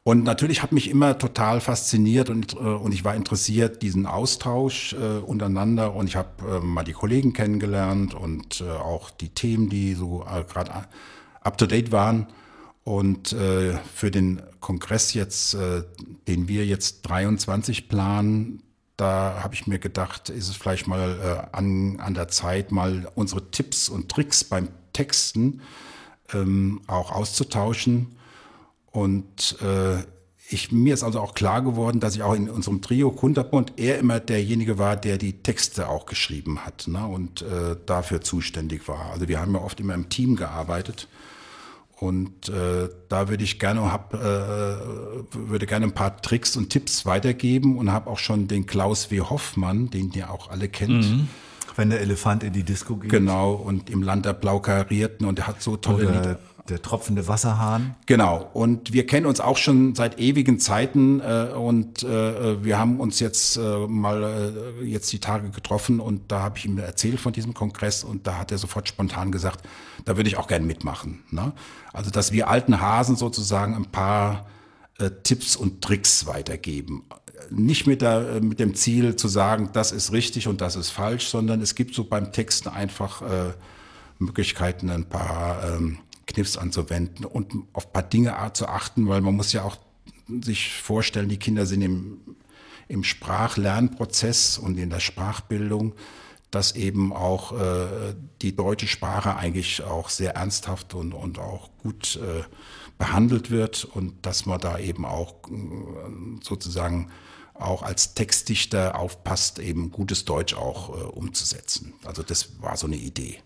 [0.06, 4.94] Und natürlich hat mich immer total fasziniert und, äh, und ich war interessiert, diesen Austausch
[4.94, 5.94] äh, untereinander.
[5.96, 10.26] Und ich habe äh, mal die Kollegen kennengelernt und äh, auch die Themen, die so
[10.30, 10.72] äh, gerade
[11.42, 12.28] up-to-date waren.
[12.84, 15.84] Und äh, für den Kongress jetzt, äh,
[16.28, 18.62] den wir jetzt 23 planen,
[18.98, 21.20] da habe ich mir gedacht, ist es vielleicht mal
[21.52, 25.62] äh, an, an der Zeit, mal unsere Tipps und Tricks beim Texten
[26.34, 28.16] ähm, auch auszutauschen.
[28.92, 30.04] Und äh,
[30.50, 33.98] ich, mir ist also auch klar geworden, dass ich auch in unserem Trio Kunterbund er
[33.98, 39.12] immer derjenige war, der die Texte auch geschrieben hat ne, und äh, dafür zuständig war.
[39.12, 41.08] Also wir haben ja oft immer im Team gearbeitet.
[42.04, 47.06] Und äh, da würde ich gerne hab, äh, würde gerne ein paar Tricks und Tipps
[47.06, 49.22] weitergeben und habe auch schon den Klaus W.
[49.22, 51.06] Hoffmann, den ihr auch alle kennt,
[51.78, 53.10] Wenn der Elefant in die Disco geht.
[53.10, 56.40] genau und im Land der Blau Karierten und er hat so tolle Lieder.
[56.70, 57.96] Der tropfende Wasserhahn.
[58.06, 58.50] Genau.
[58.54, 63.20] Und wir kennen uns auch schon seit ewigen Zeiten äh, und äh, wir haben uns
[63.20, 64.24] jetzt äh, mal
[64.82, 68.28] äh, jetzt die Tage getroffen und da habe ich ihm erzählt von diesem Kongress und
[68.28, 69.68] da hat er sofort spontan gesagt,
[70.06, 71.24] da würde ich auch gern mitmachen.
[71.32, 71.52] Ne?
[71.92, 74.48] Also dass wir alten Hasen sozusagen ein paar
[75.00, 77.04] äh, Tipps und Tricks weitergeben.
[77.50, 80.92] Nicht mit, der, äh, mit dem Ziel zu sagen, das ist richtig und das ist
[80.92, 83.22] falsch, sondern es gibt so beim Texten einfach
[84.18, 86.00] Möglichkeiten, ein paar ähm,
[86.34, 89.78] Kniffs anzuwenden und auf ein paar Dinge zu achten, weil man muss ja auch
[90.42, 92.36] sich vorstellen, die Kinder sind im,
[92.88, 95.94] im Sprachlernprozess und in der Sprachbildung,
[96.52, 102.18] dass eben auch äh, die deutsche Sprache eigentlich auch sehr ernsthaft und, und auch gut
[102.18, 102.44] äh,
[102.98, 107.10] behandelt wird und dass man da eben auch äh, sozusagen
[107.54, 111.94] auch als Textdichter aufpasst, eben gutes Deutsch auch äh, umzusetzen.
[112.04, 113.40] Also das war so eine Idee.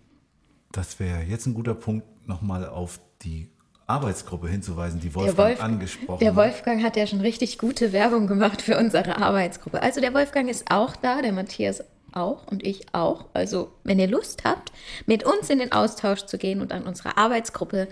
[0.72, 3.50] Das wäre jetzt ein guter Punkt, nochmal auf die
[3.86, 6.36] Arbeitsgruppe hinzuweisen, die Der, Wolfgang Wolf, angesprochen der.
[6.36, 9.82] Wolfgang hat ja schon richtig gute Werbung gemacht für unsere Arbeitsgruppe.
[9.82, 13.26] Also der Wolfgang ist auch da, der Matthias auch und ich auch.
[13.32, 14.72] Also wenn ihr Lust habt,
[15.06, 17.88] mit uns in den Austausch zu gehen und an unserer Arbeitsgruppe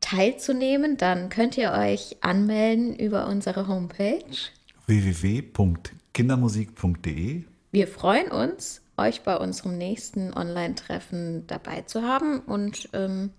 [0.00, 4.22] teilzunehmen, dann könnt ihr euch anmelden über unsere Homepage.
[4.86, 7.42] www.kindermusik.de
[7.72, 13.30] Wir freuen uns, euch bei unserem nächsten Online-Treffen dabei zu haben und ähm,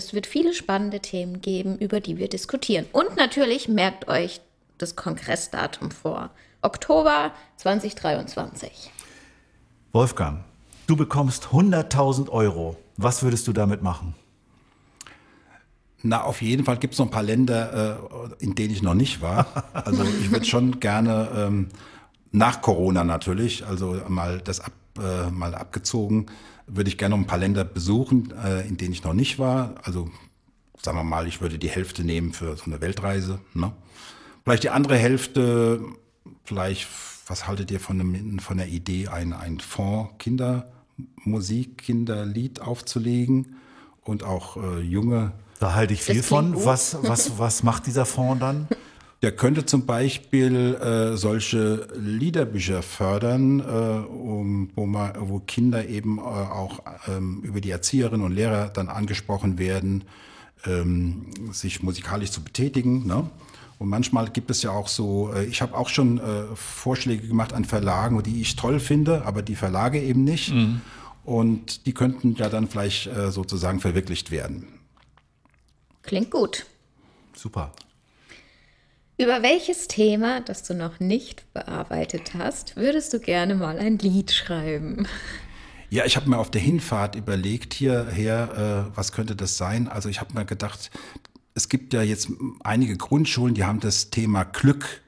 [0.00, 2.86] es wird viele spannende Themen geben, über die wir diskutieren.
[2.92, 4.40] Und natürlich merkt euch
[4.78, 6.30] das Kongressdatum vor.
[6.62, 8.90] Oktober 2023.
[9.92, 10.42] Wolfgang,
[10.86, 12.76] du bekommst 100.000 Euro.
[12.96, 14.14] Was würdest du damit machen?
[16.02, 17.98] Na, auf jeden Fall gibt es noch ein paar Länder,
[18.40, 19.46] äh, in denen ich noch nicht war.
[19.74, 21.68] Also ich würde schon gerne ähm,
[22.32, 26.26] nach Corona natürlich, also mal das ab, äh, mal abgezogen,
[26.72, 29.74] würde ich gerne noch ein paar Länder besuchen, äh, in denen ich noch nicht war.
[29.82, 30.10] Also
[30.82, 33.40] sagen wir mal, ich würde die Hälfte nehmen für so eine Weltreise.
[33.54, 33.72] Ne?
[34.44, 35.80] Vielleicht die andere Hälfte,
[36.44, 36.88] vielleicht,
[37.26, 43.56] was haltet ihr von, einem, von der Idee, ein, ein Fonds Kindermusik, Kinderlied aufzulegen
[44.02, 46.54] und auch äh, junge Da halte ich viel von.
[46.54, 46.64] gut.
[46.64, 48.68] Was, was, was macht dieser Fonds dann?
[49.22, 56.18] Der könnte zum Beispiel äh, solche Liederbücher fördern, äh, um, wo, man, wo Kinder eben
[56.18, 60.04] äh, auch ähm, über die Erzieherinnen und Lehrer dann angesprochen werden,
[60.64, 63.06] ähm, sich musikalisch zu betätigen.
[63.06, 63.28] Ne?
[63.78, 67.52] Und manchmal gibt es ja auch so, äh, ich habe auch schon äh, Vorschläge gemacht
[67.52, 70.52] an Verlagen, die ich toll finde, aber die Verlage eben nicht.
[71.24, 74.66] Und die könnten ja dann vielleicht äh, sozusagen verwirklicht werden.
[76.02, 76.64] Klingt gut.
[77.34, 77.72] Super.
[79.20, 84.32] Über welches Thema, das du noch nicht bearbeitet hast, würdest du gerne mal ein Lied
[84.32, 85.06] schreiben?
[85.90, 89.88] Ja, ich habe mir auf der Hinfahrt überlegt hierher, äh, was könnte das sein?
[89.88, 90.90] Also ich habe mir gedacht,
[91.52, 92.30] es gibt ja jetzt
[92.64, 95.02] einige Grundschulen, die haben das Thema Glück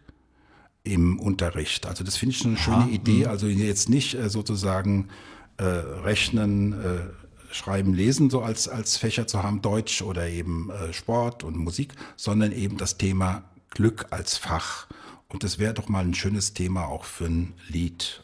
[0.85, 1.87] im Unterricht.
[1.87, 3.25] Also das finde ich eine schöne Idee.
[3.29, 5.09] Also jetzt nicht äh, sozusagen
[5.57, 10.93] äh, Rechnen, äh, Schreiben, Lesen so als, als Fächer zu haben, Deutsch oder eben äh,
[10.93, 14.87] Sport und Musik, sondern eben das Thema Glück als Fach.
[15.29, 18.23] Und das wäre doch mal ein schönes Thema auch für ein Lied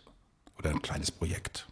[0.59, 1.67] oder ein kleines Projekt.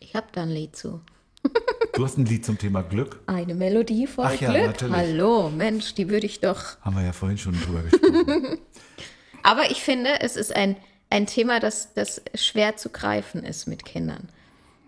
[0.00, 1.00] Ich habe da ein Lied zu.
[1.94, 3.20] Du hast ein Lied zum Thema Glück.
[3.26, 4.66] Eine Melodie voll Ach ja, Glück.
[4.66, 4.96] natürlich.
[4.96, 6.80] Hallo, Mensch, die würde ich doch.
[6.80, 8.58] Haben wir ja vorhin schon drüber gesprochen.
[9.42, 10.76] Aber ich finde, es ist ein,
[11.10, 14.28] ein Thema, das, das schwer zu greifen ist mit Kindern.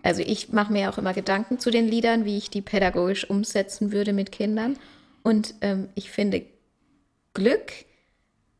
[0.01, 3.91] Also ich mache mir auch immer Gedanken zu den Liedern, wie ich die pädagogisch umsetzen
[3.91, 4.77] würde mit Kindern.
[5.23, 6.45] Und ähm, ich finde,
[7.33, 7.73] Glück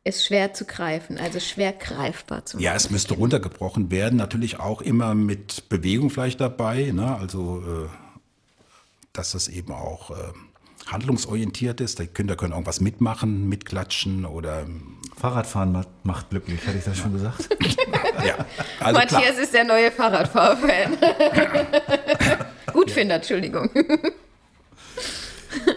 [0.04, 2.64] ist schwer zu greifen, also schwer greifbar zu machen.
[2.64, 7.16] Ja, es müsste runtergebrochen werden, natürlich auch immer mit Bewegung vielleicht dabei, ne?
[7.16, 7.88] also äh,
[9.14, 10.14] dass das eben auch äh,
[10.86, 11.98] handlungsorientiert ist.
[11.98, 17.14] Die Kinder können irgendwas mitmachen, mitklatschen oder ähm, Fahrradfahren macht, glücklich, hatte ich das schon
[17.14, 17.48] gesagt?
[18.26, 18.36] ja.
[18.80, 19.20] Also klar.
[19.22, 20.98] Matthias ist der neue Fahrradfahrfan.
[22.74, 23.70] Gutfinder, Entschuldigung.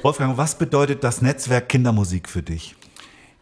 [0.01, 2.75] Wolfgang, was bedeutet das Netzwerk Kindermusik für dich?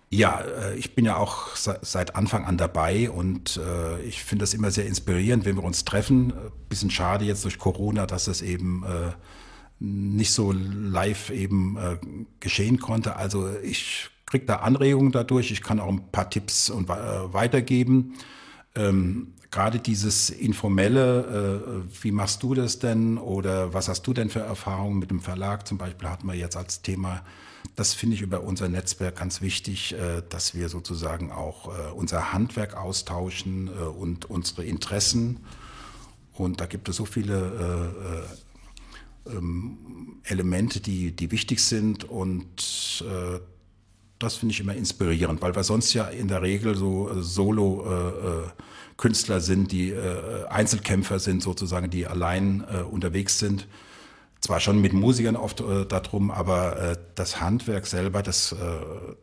[0.10, 4.44] Ja, äh, ich bin ja auch se- seit Anfang an dabei und äh, ich finde
[4.44, 6.32] das immer sehr inspirierend, wenn wir uns treffen.
[6.32, 6.34] Äh,
[6.70, 8.84] Bisschen schade jetzt durch Corona, dass es eben
[9.80, 11.78] nicht so live eben
[12.40, 13.16] geschehen konnte.
[13.18, 15.52] Also ich kriege da Anregungen dadurch.
[15.52, 18.16] Ich kann auch ein paar Tipps und, weitergeben.
[18.76, 24.42] Ähm, Gerade dieses informelle, wie machst du das denn oder was hast du denn für
[24.42, 27.24] Erfahrungen mit dem Verlag zum Beispiel hatten wir jetzt als Thema.
[27.76, 32.34] Das finde ich über unser Netzwerk ganz wichtig, äh, dass wir sozusagen auch äh, unser
[32.34, 35.46] Handwerk austauschen äh, und unsere Interessen.
[36.34, 38.26] Und da gibt es so viele
[39.28, 39.78] äh, äh, ähm,
[40.24, 43.04] Elemente, die, die wichtig sind und
[44.18, 49.72] das finde ich immer inspirierend, weil wir sonst ja in der Regel so Solo-Künstler sind,
[49.72, 49.94] die
[50.50, 53.68] Einzelkämpfer sind sozusagen, die allein unterwegs sind.
[54.42, 58.56] Zwar schon mit Musikern oft äh, darum, aber äh, das Handwerk selber, das, äh,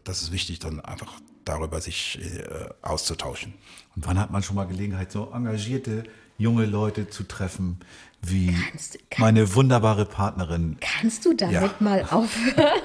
[0.04, 1.12] das ist wichtig, dann einfach
[1.44, 3.54] darüber sich äh, auszutauschen.
[3.94, 6.04] Und wann hat man schon mal Gelegenheit, so engagierte
[6.38, 7.78] junge Leute zu treffen,
[8.20, 10.76] wie Kannst- kann- meine wunderbare Partnerin?
[10.80, 11.70] Kannst du damit Ja.
[11.78, 12.54] mal aufhören?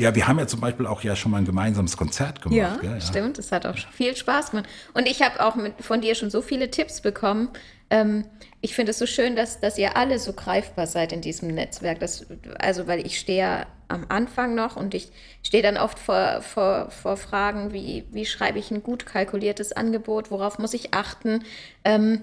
[0.00, 2.56] Ja, wir haben ja zum Beispiel auch ja schon mal ein gemeinsames Konzert gemacht.
[2.56, 3.00] Ja, gell?
[3.00, 3.36] stimmt.
[3.40, 4.68] Es hat auch viel Spaß gemacht.
[4.94, 7.48] Und ich habe auch mit, von dir schon so viele Tipps bekommen.
[7.90, 8.24] Ähm,
[8.60, 12.00] ich finde es so schön, dass, dass ihr alle so greifbar seid in diesem Netzwerk.
[12.00, 12.26] Das,
[12.58, 15.10] also, weil ich stehe ja am Anfang noch und ich
[15.42, 20.30] stehe dann oft vor, vor, vor Fragen, wie, wie schreibe ich ein gut kalkuliertes Angebot,
[20.30, 21.44] worauf muss ich achten.
[21.84, 22.22] Ähm,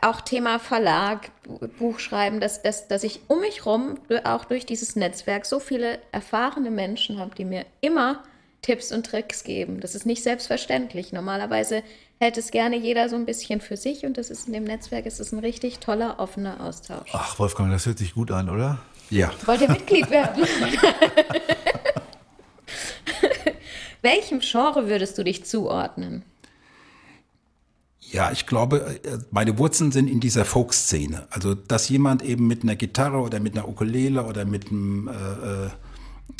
[0.00, 4.94] auch Thema Verlag, Bu- Buchschreiben, dass, dass, dass ich um mich rum, auch durch dieses
[4.94, 8.22] Netzwerk, so viele erfahrene Menschen habe, die mir immer
[8.62, 9.80] Tipps und Tricks geben.
[9.80, 11.12] Das ist nicht selbstverständlich.
[11.12, 11.82] Normalerweise
[12.20, 15.06] hält es gerne jeder so ein bisschen für sich und das ist in dem Netzwerk
[15.06, 17.08] ist es ein richtig toller, offener Austausch.
[17.12, 18.78] Ach, Wolfgang, das hört sich gut an, oder?
[19.08, 19.32] Ja.
[19.46, 20.44] Wollt ihr Mitglied werden?
[24.02, 26.24] Welchem Genre würdest du dich zuordnen?
[28.00, 31.26] Ja, ich glaube, äh, meine Wurzeln sind in dieser Folk-Szene.
[31.30, 35.12] Also, dass jemand eben mit einer Gitarre oder mit einer Ukulele oder mit einem, äh,
[35.12, 35.70] äh,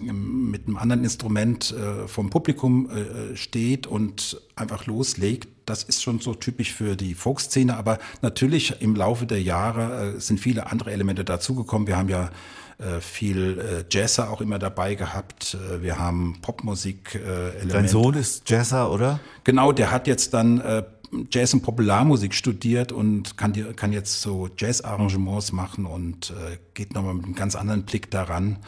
[0.02, 6.18] mit einem anderen Instrument äh, vom Publikum äh, steht und einfach loslegt, das ist schon
[6.20, 7.76] so typisch für die Folk-Szene.
[7.76, 11.86] Aber natürlich im Laufe der Jahre äh, sind viele andere Elemente dazugekommen.
[11.86, 12.30] Wir haben ja
[12.78, 15.54] äh, viel äh, Jazzer auch immer dabei gehabt.
[15.54, 17.68] Äh, Wir haben Popmusik-Elemente.
[17.68, 19.20] Dein Sohn ist Jazzer, oder?
[19.44, 20.82] Genau, der hat jetzt dann äh,
[21.30, 27.14] Jazz und Popularmusik studiert und kann, kann jetzt so Jazz-Arrangements machen und äh, geht nochmal
[27.14, 28.58] mit einem ganz anderen Blick daran.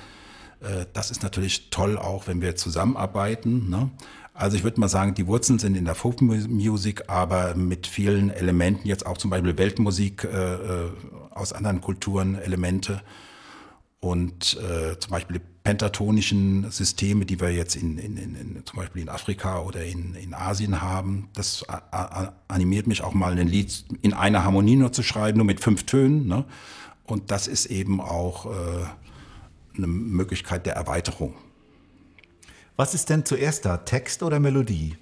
[0.62, 3.68] Äh, das ist natürlich toll auch, wenn wir zusammenarbeiten.
[3.68, 3.90] Ne?
[4.34, 8.88] Also ich würde mal sagen, die Wurzeln sind in der Folkmusik, aber mit vielen Elementen,
[8.88, 10.90] jetzt auch zum Beispiel Weltmusik äh, äh,
[11.30, 13.02] aus anderen Kulturen, Elemente
[14.00, 19.08] und äh, zum Beispiel pentatonischen Systeme, die wir jetzt in, in, in, zum Beispiel in
[19.08, 21.64] Afrika oder in, in Asien haben, das
[22.48, 25.84] animiert mich auch mal ein Lied in einer Harmonie nur zu schreiben, nur mit fünf
[25.84, 26.26] Tönen.
[26.26, 26.44] Ne?
[27.04, 28.86] Und das ist eben auch äh,
[29.76, 31.34] eine Möglichkeit der Erweiterung.
[32.76, 34.96] Was ist denn zuerst da, Text oder Melodie?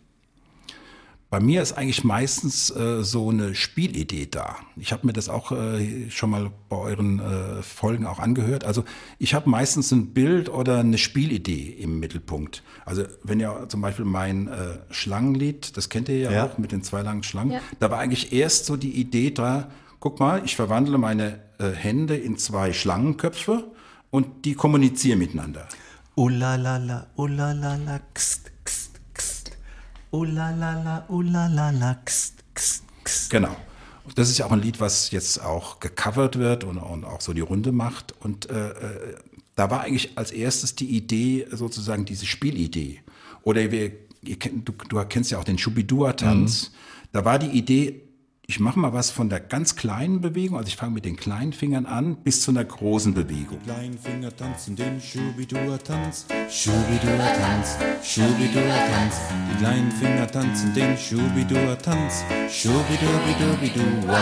[1.32, 4.56] bei mir ist eigentlich meistens äh, so eine Spielidee da.
[4.74, 8.64] Ich habe mir das auch äh, schon mal bei euren äh, Folgen auch angehört.
[8.64, 8.82] Also
[9.20, 12.64] ich habe meistens ein Bild oder eine Spielidee im Mittelpunkt.
[12.84, 16.46] Also wenn ihr zum Beispiel mein äh, Schlangenlied, das kennt ihr ja, Ja.
[16.46, 17.60] auch mit den zwei langen Schlangen, Ja.
[17.78, 22.16] da war eigentlich erst so die Idee da, guck mal, ich verwandle meine äh, Hände
[22.16, 23.69] in zwei Schlangenköpfe
[24.10, 25.68] und die kommunizieren miteinander.
[26.16, 29.58] Ulalala, ulalala, kst, kst, kst.
[30.10, 33.30] Ulalala, ulalala, kst, kst, kst.
[33.30, 33.56] Genau.
[34.16, 37.32] Das ist ja auch ein Lied, was jetzt auch gecovert wird und, und auch so
[37.32, 38.14] die Runde macht.
[38.20, 39.14] Und äh, äh,
[39.54, 43.02] da war eigentlich als erstes die Idee, sozusagen diese Spielidee.
[43.42, 43.92] Oder wir,
[44.22, 46.72] ihr du, du kennst ja auch den Shubidua-Tanz.
[47.12, 48.02] Da war die Idee,
[48.50, 51.52] ich mache mal was von der ganz kleinen Bewegung, also ich fange mit den kleinen
[51.52, 53.62] Fingern an, bis zu einer großen Bewegung.
[53.62, 59.14] Kleinen Finger tanzen den Schubidua-Tanz, Schubidua-Tanz, Schubidua-Tanz.
[59.52, 64.18] Die kleinen Finger tanzen den Schubidua-Tanz, Schubidua-bidua-bidua.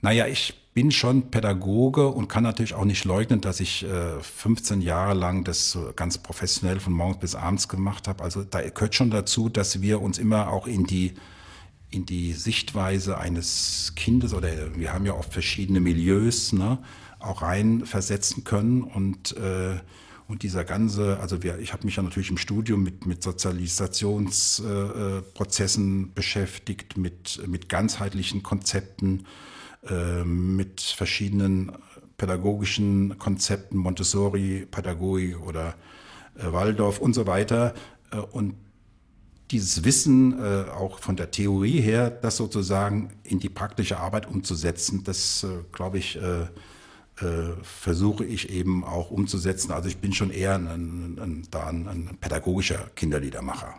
[0.00, 4.80] Naja, ich bin schon Pädagoge und kann natürlich auch nicht leugnen, dass ich äh, 15
[4.80, 8.22] Jahre lang das ganz professionell von morgens bis abends gemacht habe.
[8.22, 11.14] Also da gehört schon dazu, dass wir uns immer auch in die
[11.96, 16.78] in die Sichtweise eines Kindes oder wir haben ja oft verschiedene Milieus, ne,
[17.18, 19.80] auch reinversetzen können und äh,
[20.28, 25.18] und dieser ganze, also wir, ich habe mich ja natürlich im Studium mit, mit Sozialisationsprozessen
[25.18, 29.24] äh, Prozessen beschäftigt, mit, mit ganzheitlichen Konzepten,
[29.88, 31.70] äh, mit verschiedenen
[32.16, 35.76] pädagogischen Konzepten, Montessori-Pädagogik oder
[36.36, 37.74] äh, Waldorf und so weiter.
[38.10, 38.54] Äh, und
[39.50, 45.04] dieses Wissen äh, auch von der Theorie her, das sozusagen in die praktische Arbeit umzusetzen,
[45.04, 46.42] das äh, glaube ich, äh,
[47.24, 49.72] äh, versuche ich eben auch umzusetzen.
[49.72, 53.74] Also ich bin schon eher ein, ein, ein, ein pädagogischer Kinderliedermacher.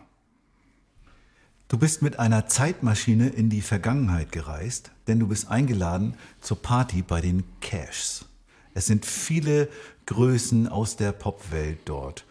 [1.67, 7.01] Du bist mit einer Zeitmaschine in die Vergangenheit gereist, denn du bist eingeladen zur Party
[7.01, 8.25] bei den Cashs.
[8.73, 9.67] Es sind viele
[10.05, 12.25] Größen aus der Popwelt dort.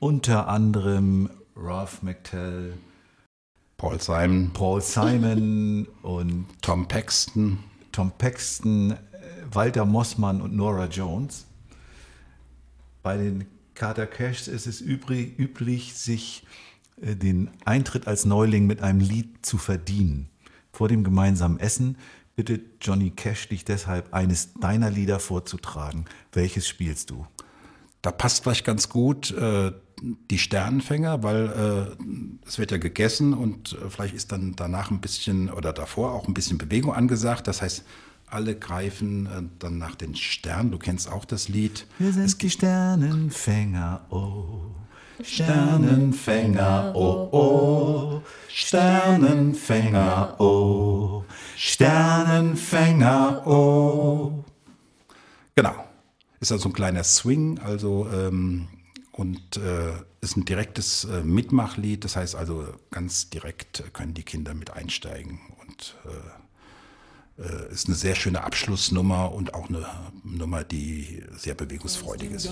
[0.00, 1.28] Unter anderem
[1.60, 2.74] Ralph McTell,
[3.76, 7.58] Paul Simon, Paul Simon und Tom Paxton,
[7.92, 8.96] Tom Paxton, äh,
[9.52, 11.46] Walter Mossmann und Nora Jones.
[13.02, 16.44] Bei den Carter Cashs ist es übrig, üblich, sich
[17.00, 20.28] äh, den Eintritt als Neuling mit einem Lied zu verdienen.
[20.72, 21.96] Vor dem gemeinsamen Essen
[22.36, 26.04] bittet Johnny Cash dich deshalb, eines deiner Lieder vorzutragen.
[26.32, 27.26] Welches spielst du?
[28.02, 29.72] Da passt vielleicht ganz gut äh,
[30.02, 31.96] die Sternenfänger, weil äh,
[32.46, 36.28] es wird ja gegessen und äh, vielleicht ist dann danach ein bisschen oder davor auch
[36.28, 37.46] ein bisschen Bewegung angesagt.
[37.48, 37.84] Das heißt,
[38.30, 40.70] alle greifen äh, dann nach den Sternen.
[40.70, 41.86] Du kennst auch das Lied.
[41.98, 44.60] Wir sind die Sternenfänger, oh.
[45.22, 48.22] Sternenfänger, oh, oh.
[48.48, 51.24] Sternenfänger, oh.
[51.56, 54.44] Sternenfänger, oh.
[55.56, 55.74] Genau.
[56.40, 58.68] Ist also ein kleiner Swing, also ähm,
[59.18, 62.04] und äh, ist ein direktes äh, Mitmachlied.
[62.04, 67.88] Das heißt also, ganz direkt äh, können die Kinder mit einsteigen und äh, äh, ist
[67.88, 69.84] eine sehr schöne Abschlussnummer und auch eine
[70.22, 72.44] Nummer, die sehr bewegungsfreudig ist.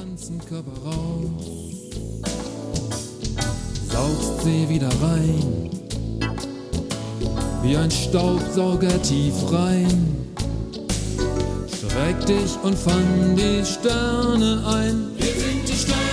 [3.88, 5.70] saugst sie wieder rein,
[7.62, 10.16] wie ein Staubsauger tief rein.
[11.68, 15.10] Streck dich und fang die Sterne ein.
[15.16, 16.05] Wir sind die Sternenfänger,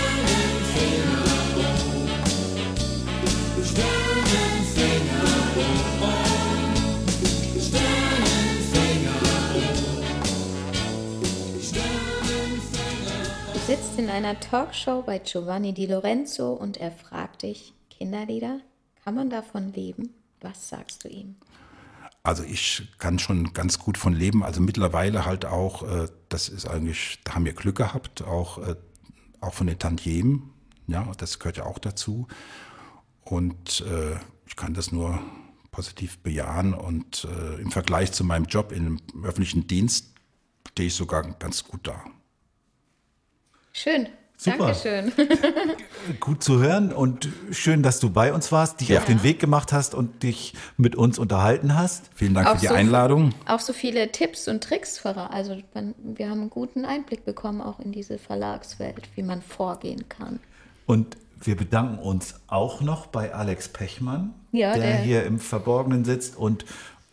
[13.66, 18.60] sitzt in einer Talkshow bei Giovanni Di Lorenzo und er fragt dich, Kinderlieder,
[19.02, 20.10] kann man davon leben?
[20.40, 21.36] Was sagst du ihm?
[22.22, 24.44] Also ich kann schon ganz gut von leben.
[24.44, 28.76] Also mittlerweile halt auch, äh, das ist eigentlich, da haben wir Glück gehabt, auch, äh,
[29.40, 30.53] auch von den Tantiemen.
[30.86, 32.26] Ja, das gehört ja auch dazu.
[33.24, 34.16] Und äh,
[34.46, 35.18] ich kann das nur
[35.70, 36.74] positiv bejahen.
[36.74, 40.08] Und äh, im Vergleich zu meinem Job im öffentlichen Dienst
[40.70, 42.02] stehe ich sogar ganz gut da.
[43.72, 44.08] Schön.
[44.36, 44.58] Super.
[44.74, 45.12] Dankeschön.
[46.20, 48.98] Gut zu hören und schön, dass du bei uns warst, dich Ja.
[48.98, 52.10] auf den Weg gemacht hast und dich mit uns unterhalten hast.
[52.16, 53.30] Vielen Dank Auch für die so- Einladung.
[53.46, 57.60] Auch so viele Tipps und Tricks verra- Also man, wir haben einen guten Einblick bekommen,
[57.62, 60.40] auch in diese Verlagswelt, wie man vorgehen kann.
[60.86, 66.04] Und wir bedanken uns auch noch bei Alex Pechmann, Ja, der, der- hier im Verborgenen
[66.04, 66.64] sitzt und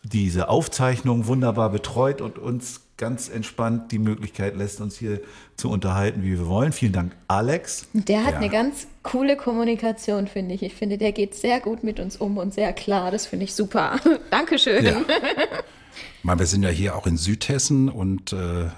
[0.04, 5.20] diese Aufzeichnung wunderbar betreut und uns ganz entspannt die Möglichkeit lässt, uns hier
[5.56, 6.72] zu unterhalten, wie wir wollen.
[6.72, 7.86] Vielen Dank, Alex.
[7.92, 8.38] Der hat Ja.
[8.38, 10.62] eine ganz coole Kommunikation, finde ich.
[10.62, 13.10] Ich finde, der geht sehr gut mit uns um und sehr klar.
[13.10, 13.96] Das finde ich super.
[14.30, 14.84] Dankeschön.
[14.84, 15.00] Ja.
[15.00, 15.06] Ich
[16.24, 18.68] meine, wir sind ja hier auch in Südhessen und äh, äh,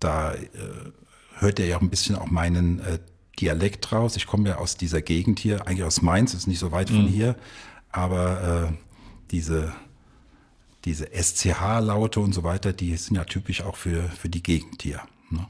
[0.00, 0.38] da äh,
[1.38, 2.98] hört ihr ja auch ein bisschen auch meinen äh,
[3.40, 4.16] Dialekt raus.
[4.16, 7.06] Ich komme ja aus dieser Gegend hier, eigentlich aus Mainz, ist nicht so weit von
[7.06, 7.36] hier,
[7.90, 8.72] aber äh,
[9.30, 9.72] diese,
[10.84, 15.02] diese SCH-Laute und so weiter, die sind ja typisch auch für, für die Gegend hier.
[15.30, 15.46] Ne?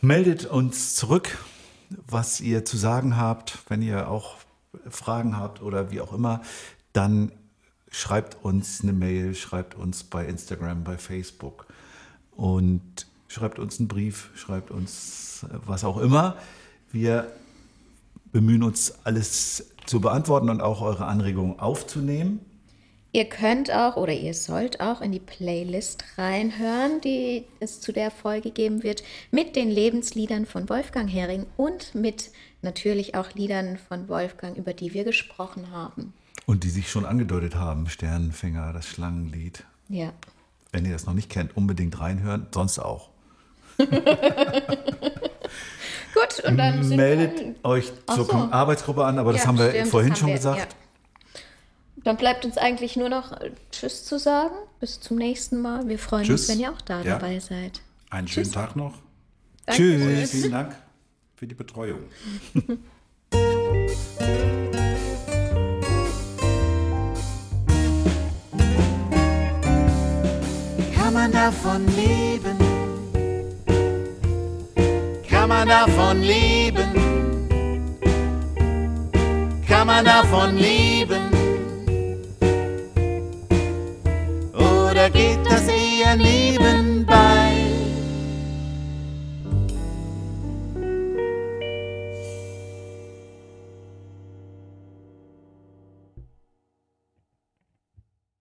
[0.00, 1.38] Meldet uns zurück,
[1.90, 4.36] was ihr zu sagen habt, wenn ihr auch
[4.88, 6.42] Fragen habt oder wie auch immer,
[6.92, 7.32] dann
[7.90, 11.66] schreibt uns eine Mail, schreibt uns bei Instagram, bei Facebook
[12.36, 16.36] und schreibt uns einen Brief, schreibt uns äh, was auch immer.
[16.90, 17.30] Wir
[18.32, 22.40] bemühen uns, alles zu beantworten und auch eure Anregungen aufzunehmen.
[23.12, 28.10] Ihr könnt auch oder ihr sollt auch in die Playlist reinhören, die es zu der
[28.10, 32.30] Folge geben wird, mit den Lebensliedern von Wolfgang Hering und mit
[32.60, 36.12] natürlich auch Liedern von Wolfgang, über die wir gesprochen haben.
[36.44, 39.64] Und die sich schon angedeutet haben, Sternenfänger, das Schlangenlied.
[39.88, 40.12] Ja.
[40.70, 43.08] Wenn ihr das noch nicht kennt, unbedingt reinhören, sonst auch.
[46.14, 48.32] Gut, und dann sind Meldet wir, euch zur so.
[48.32, 50.58] Arbeitsgruppe an, aber das Ja, haben wir stimmt, vorhin schon wir, gesagt.
[50.58, 50.66] ja.
[52.04, 54.54] Dann bleibt uns eigentlich nur noch äh, Tschüss zu sagen.
[54.80, 55.88] Bis zum nächsten Mal.
[55.88, 56.42] Wir freuen Tschüss.
[56.42, 57.18] uns, wenn ihr auch da Ja.
[57.18, 57.80] dabei seid.
[58.10, 58.94] Einen schönen Tag noch.
[59.70, 60.30] Tschüss.
[60.30, 60.74] Vielen Dank
[61.36, 61.98] für die Betreuung.
[70.94, 72.67] Kann man davon leben?
[75.58, 76.88] Man davon leben?
[79.66, 81.30] Kann man davon leben?
[84.54, 86.97] Oder geht das eher neben